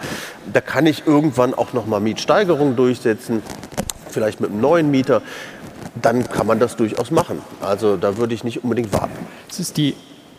da 0.52 0.60
kann 0.60 0.86
ich 0.86 1.06
irgendwann 1.06 1.54
auch 1.54 1.72
nochmal 1.72 2.00
Mietsteigerungen 2.00 2.76
durchsetzen, 2.76 3.42
vielleicht 4.08 4.40
mit 4.40 4.50
einem 4.50 4.60
neuen 4.60 4.90
Mieter 4.90 5.22
dann 6.00 6.28
kann 6.28 6.46
man 6.46 6.58
das 6.58 6.76
durchaus 6.76 7.10
machen. 7.10 7.42
Also 7.60 7.96
da 7.96 8.16
würde 8.16 8.34
ich 8.34 8.44
nicht 8.44 8.62
unbedingt 8.62 8.92
warten. 8.92 9.26
Es 9.48 9.60
ist 9.60 9.76
die, 9.76 9.94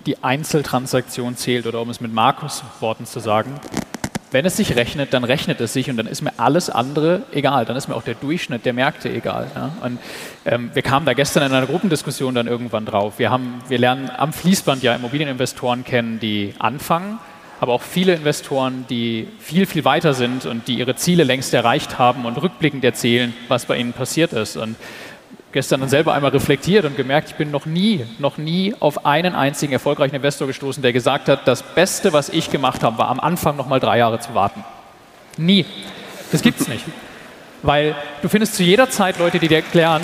die 0.05 0.23
Einzeltransaktion 0.23 1.35
zählt, 1.35 1.67
oder 1.67 1.81
um 1.81 1.89
es 1.89 2.01
mit 2.01 2.13
Markus 2.13 2.63
Worten 2.79 3.05
zu 3.05 3.19
sagen, 3.19 3.59
wenn 4.31 4.45
es 4.45 4.55
sich 4.55 4.75
rechnet, 4.77 5.13
dann 5.13 5.25
rechnet 5.25 5.59
es 5.59 5.73
sich 5.73 5.89
und 5.89 5.97
dann 5.97 6.07
ist 6.07 6.21
mir 6.21 6.31
alles 6.37 6.69
andere 6.69 7.23
egal. 7.33 7.65
Dann 7.65 7.75
ist 7.75 7.89
mir 7.89 7.95
auch 7.95 8.03
der 8.03 8.15
Durchschnitt 8.15 8.65
der 8.65 8.71
Märkte 8.71 9.09
egal. 9.09 9.47
Ja? 9.53 9.71
Und 9.83 9.99
ähm, 10.45 10.71
wir 10.73 10.81
kamen 10.81 11.05
da 11.05 11.13
gestern 11.13 11.43
in 11.43 11.51
einer 11.51 11.65
Gruppendiskussion 11.65 12.33
dann 12.33 12.47
irgendwann 12.47 12.85
drauf. 12.85 13.19
Wir, 13.19 13.29
haben, 13.29 13.61
wir 13.67 13.77
lernen 13.77 14.09
am 14.09 14.31
Fließband 14.31 14.83
ja 14.83 14.95
Immobilieninvestoren 14.95 15.83
kennen, 15.83 16.19
die 16.21 16.53
anfangen, 16.59 17.19
aber 17.59 17.73
auch 17.73 17.81
viele 17.81 18.15
Investoren, 18.15 18.85
die 18.89 19.27
viel, 19.39 19.65
viel 19.65 19.83
weiter 19.83 20.13
sind 20.13 20.45
und 20.45 20.67
die 20.69 20.75
ihre 20.75 20.95
Ziele 20.95 21.25
längst 21.25 21.53
erreicht 21.53 21.99
haben 21.99 22.25
und 22.25 22.41
rückblickend 22.41 22.85
erzählen, 22.85 23.33
was 23.49 23.65
bei 23.65 23.77
ihnen 23.77 23.91
passiert 23.91 24.31
ist. 24.31 24.55
Und 24.55 24.77
gestern 25.51 25.81
dann 25.81 25.89
selber 25.89 26.13
einmal 26.13 26.31
reflektiert 26.31 26.85
und 26.85 26.95
gemerkt, 26.97 27.29
ich 27.29 27.35
bin 27.35 27.51
noch 27.51 27.65
nie, 27.65 28.05
noch 28.19 28.37
nie 28.37 28.75
auf 28.79 29.05
einen 29.05 29.35
einzigen 29.35 29.73
erfolgreichen 29.73 30.15
Investor 30.15 30.47
gestoßen, 30.47 30.81
der 30.81 30.93
gesagt 30.93 31.29
hat, 31.29 31.47
das 31.47 31.63
Beste, 31.63 32.13
was 32.13 32.29
ich 32.29 32.49
gemacht 32.49 32.83
habe, 32.83 32.97
war 32.97 33.09
am 33.09 33.19
Anfang 33.19 33.57
noch 33.57 33.67
mal 33.67 33.79
drei 33.79 33.97
Jahre 33.97 34.19
zu 34.19 34.33
warten. 34.33 34.63
Nie. 35.37 35.65
Das 36.31 36.41
gibt 36.41 36.61
es 36.61 36.67
nicht. 36.67 36.85
Weil 37.63 37.95
du 38.21 38.29
findest 38.29 38.55
zu 38.55 38.63
jeder 38.63 38.89
Zeit 38.89 39.19
Leute, 39.19 39.39
die 39.39 39.47
dir 39.47 39.57
erklären, 39.57 40.01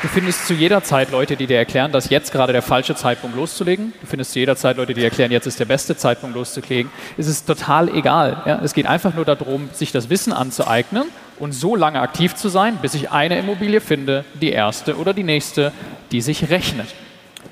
Du 0.00 0.06
findest 0.06 0.46
zu 0.46 0.54
jeder 0.54 0.84
Zeit 0.84 1.10
Leute, 1.10 1.34
die 1.34 1.48
dir 1.48 1.58
erklären, 1.58 1.90
dass 1.90 2.08
jetzt 2.08 2.30
gerade 2.30 2.52
der 2.52 2.62
falsche 2.62 2.94
Zeitpunkt 2.94 3.36
loszulegen. 3.36 3.92
Du 4.00 4.06
findest 4.06 4.30
zu 4.30 4.38
jeder 4.38 4.54
Zeit 4.54 4.76
Leute, 4.76 4.94
die 4.94 5.02
erklären, 5.02 5.32
jetzt 5.32 5.46
ist 5.46 5.58
der 5.58 5.64
beste 5.64 5.96
Zeitpunkt 5.96 6.36
loszulegen. 6.36 6.88
Es 7.16 7.26
ist 7.26 7.48
total 7.48 7.88
egal. 7.88 8.40
Ja? 8.46 8.60
Es 8.62 8.74
geht 8.74 8.86
einfach 8.86 9.14
nur 9.14 9.24
darum, 9.24 9.68
sich 9.72 9.90
das 9.90 10.08
Wissen 10.08 10.32
anzueignen 10.32 11.08
und 11.40 11.50
so 11.50 11.74
lange 11.74 12.00
aktiv 12.00 12.36
zu 12.36 12.48
sein, 12.48 12.78
bis 12.80 12.94
ich 12.94 13.10
eine 13.10 13.40
Immobilie 13.40 13.80
finde, 13.80 14.24
die 14.40 14.52
erste 14.52 14.96
oder 14.96 15.12
die 15.12 15.24
nächste, 15.24 15.72
die 16.12 16.20
sich 16.20 16.48
rechnet. 16.48 16.94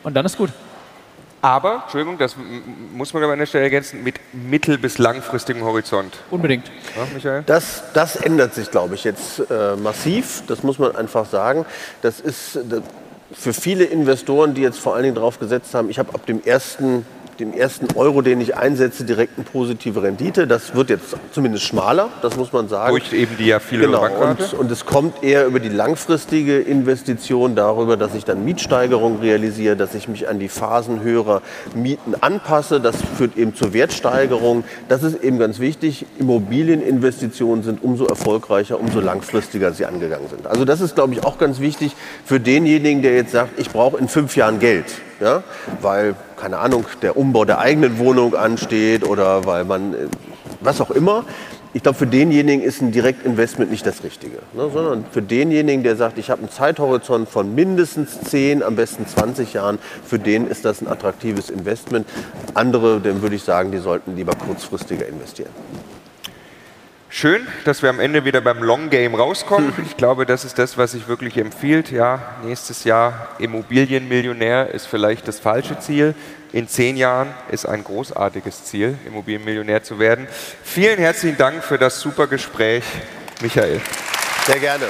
Und 0.05 0.15
dann 0.15 0.25
ist 0.25 0.39
gut. 0.39 0.51
Aber, 1.43 1.83
Entschuldigung, 1.85 2.19
das 2.19 2.35
muss 2.95 3.13
man 3.15 3.23
aber 3.23 3.35
an 3.35 3.39
der 3.39 3.47
Stelle 3.47 3.65
ergänzen, 3.65 4.03
mit 4.03 4.17
mittel- 4.33 4.79
bis 4.79 4.99
langfristigem 4.99 5.63
Horizont. 5.63 6.17
Unbedingt. 6.31 6.67
Ja, 6.97 7.07
Michael? 7.15 7.43
Das, 7.47 7.85
das 7.93 8.17
ändert 8.17 8.55
sich, 8.55 8.71
glaube 8.71 8.95
ich, 8.95 9.05
jetzt 9.05 9.41
äh, 9.51 9.77
massiv. 9.77 10.43
Das 10.47 10.63
muss 10.63 10.79
man 10.79 10.97
einfach 10.97 11.27
sagen. 11.27 11.65
Das 12.03 12.21
ist 12.21 12.59
das, 12.69 12.83
für 13.33 13.53
viele 13.53 13.85
Investoren, 13.85 14.55
die 14.55 14.63
jetzt 14.63 14.79
vor 14.79 14.95
allen 14.95 15.03
Dingen 15.05 15.15
darauf 15.15 15.39
gesetzt 15.39 15.75
haben, 15.75 15.91
ich 15.91 15.99
habe 15.99 16.15
ab 16.15 16.27
dem 16.27 16.43
ersten 16.45 17.07
dem 17.41 17.53
ersten 17.53 17.87
Euro, 17.97 18.23
den 18.23 18.41
ich 18.41 18.57
einsetze, 18.57 19.05
direkt 19.05 19.37
eine 19.37 19.45
positive 19.45 20.03
Rendite. 20.03 20.47
Das 20.47 20.75
wird 20.75 20.91
jetzt 20.91 21.17
zumindest 21.33 21.65
schmaler, 21.65 22.09
das 22.23 22.37
muss 22.37 22.53
man 22.53 22.69
sagen. 22.69 22.97
Durch 22.97 23.13
eben 23.13 23.37
die 23.37 23.47
ja 23.47 23.61
viele 23.61 23.87
genau. 23.87 24.07
Und, 24.07 24.55
und, 24.55 24.71
es 24.71 24.87
kommt 24.87 25.23
eher 25.23 25.47
über 25.47 25.61
die 25.61 25.69
langfristige 25.69 26.59
Investition 26.59 27.55
darüber, 27.55 27.97
dass 27.97 28.15
ich 28.15 28.25
dann 28.25 28.45
Mietsteigerungen 28.45 29.21
realisiere, 29.21 29.77
dass 29.77 29.95
ich 29.95 30.09
mich 30.09 30.29
an 30.29 30.39
die 30.39 30.49
Phasen 30.49 31.03
höherer 31.03 31.43
Mieten 31.75 32.15
anpasse. 32.21 32.81
Das 32.81 32.97
führt 33.17 33.37
eben 33.37 33.55
zur 33.55 33.73
Wertsteigerung. 33.73 34.65
Das 34.89 35.03
ist 35.03 35.23
eben 35.23 35.39
ganz 35.39 35.59
wichtig. 35.59 36.07
Immobilieninvestitionen 36.19 37.65
sind 37.65 37.83
umso 37.83 38.07
erfolgreicher, 38.07 38.81
umso 38.81 39.01
langfristiger 39.01 39.73
sie 39.73 39.87
angegangen 39.87 40.29
sind. 40.29 40.47
Also 40.47 40.65
das 40.65 40.81
ist, 40.81 40.95
glaube 40.95 41.15
ich, 41.15 41.25
auch 41.25 41.39
ganz 41.39 41.61
wichtig 41.61 41.95
für 42.25 42.41
denjenigen, 42.41 43.03
der 43.03 43.15
jetzt 43.15 43.33
sagt, 43.33 43.59
ich 43.59 43.71
brauche 43.71 43.99
in 43.99 44.09
fünf 44.09 44.37
Jahren 44.37 44.59
Geld 44.59 44.87
ja? 45.21 45.43
weil, 45.81 46.15
keine 46.37 46.59
Ahnung, 46.59 46.85
der 47.03 47.17
Umbau 47.17 47.45
der 47.45 47.59
eigenen 47.59 47.99
Wohnung 47.99 48.35
ansteht 48.35 49.05
oder 49.05 49.45
weil 49.47 49.65
man, 49.65 49.95
äh, 49.95 49.97
was 50.61 50.81
auch 50.81 50.91
immer. 50.91 51.25
Ich 51.73 51.83
glaube, 51.83 51.99
für 51.99 52.07
denjenigen 52.07 52.65
ist 52.65 52.81
ein 52.81 52.91
Direktinvestment 52.91 53.71
nicht 53.71 53.85
das 53.85 54.03
Richtige, 54.03 54.39
ne? 54.55 54.71
sondern 54.73 55.05
für 55.11 55.21
denjenigen, 55.21 55.83
der 55.83 55.97
sagt, 55.97 56.17
ich 56.17 56.31
habe 56.31 56.41
einen 56.41 56.51
Zeithorizont 56.51 57.29
von 57.29 57.55
mindestens 57.55 58.19
10, 58.23 58.63
am 58.63 58.77
besten 58.77 59.07
20 59.07 59.53
Jahren, 59.53 59.79
für 60.03 60.19
den 60.19 60.47
ist 60.47 60.65
das 60.65 60.81
ein 60.81 60.89
attraktives 60.89 61.51
Investment. 61.51 62.09
Andere, 62.55 63.01
dem 63.01 63.21
würde 63.21 63.37
ich 63.37 63.43
sagen, 63.43 63.73
die 63.73 63.79
sollten 63.79 64.17
lieber 64.17 64.33
kurzfristiger 64.35 65.07
investieren. 65.07 65.51
Schön, 67.09 67.47
dass 67.65 67.83
wir 67.83 67.91
am 67.91 68.01
Ende 68.01 68.25
wieder 68.25 68.41
beim 68.41 68.63
Long 68.63 68.91
Game 68.91 69.15
rauskommen. 69.15 69.73
Ich 69.87 69.97
glaube, 69.97 70.27
das 70.27 70.45
ist 70.45 70.59
das, 70.59 70.77
was 70.77 70.93
sich 70.93 71.07
wirklich 71.07 71.37
empfiehlt. 71.37 71.91
Ja, 71.93 72.37
nächstes 72.45 72.85
Jahr 72.85 73.29
Immobilienmillionär 73.39 74.71
ist 74.71 74.87
vielleicht 74.87 75.29
das 75.29 75.39
falsche 75.39 75.79
Ziel. 75.79 76.15
In 76.53 76.69
zehn 76.69 76.97
Jahren 76.97 77.33
ist 77.51 77.65
ein 77.65 77.85
großartiges 77.85 78.65
Ziel, 78.65 78.99
Immobilienmillionär 79.07 79.83
zu 79.83 79.99
werden. 79.99 80.27
Vielen 80.65 80.99
herzlichen 80.99 81.39
Dank 81.39 81.63
für 81.63 81.79
das 81.79 82.01
super 82.01 82.27
Gespräch, 82.27 82.83
Michael. 83.41 83.81
Sehr 84.47 84.59
gerne. 84.59 84.87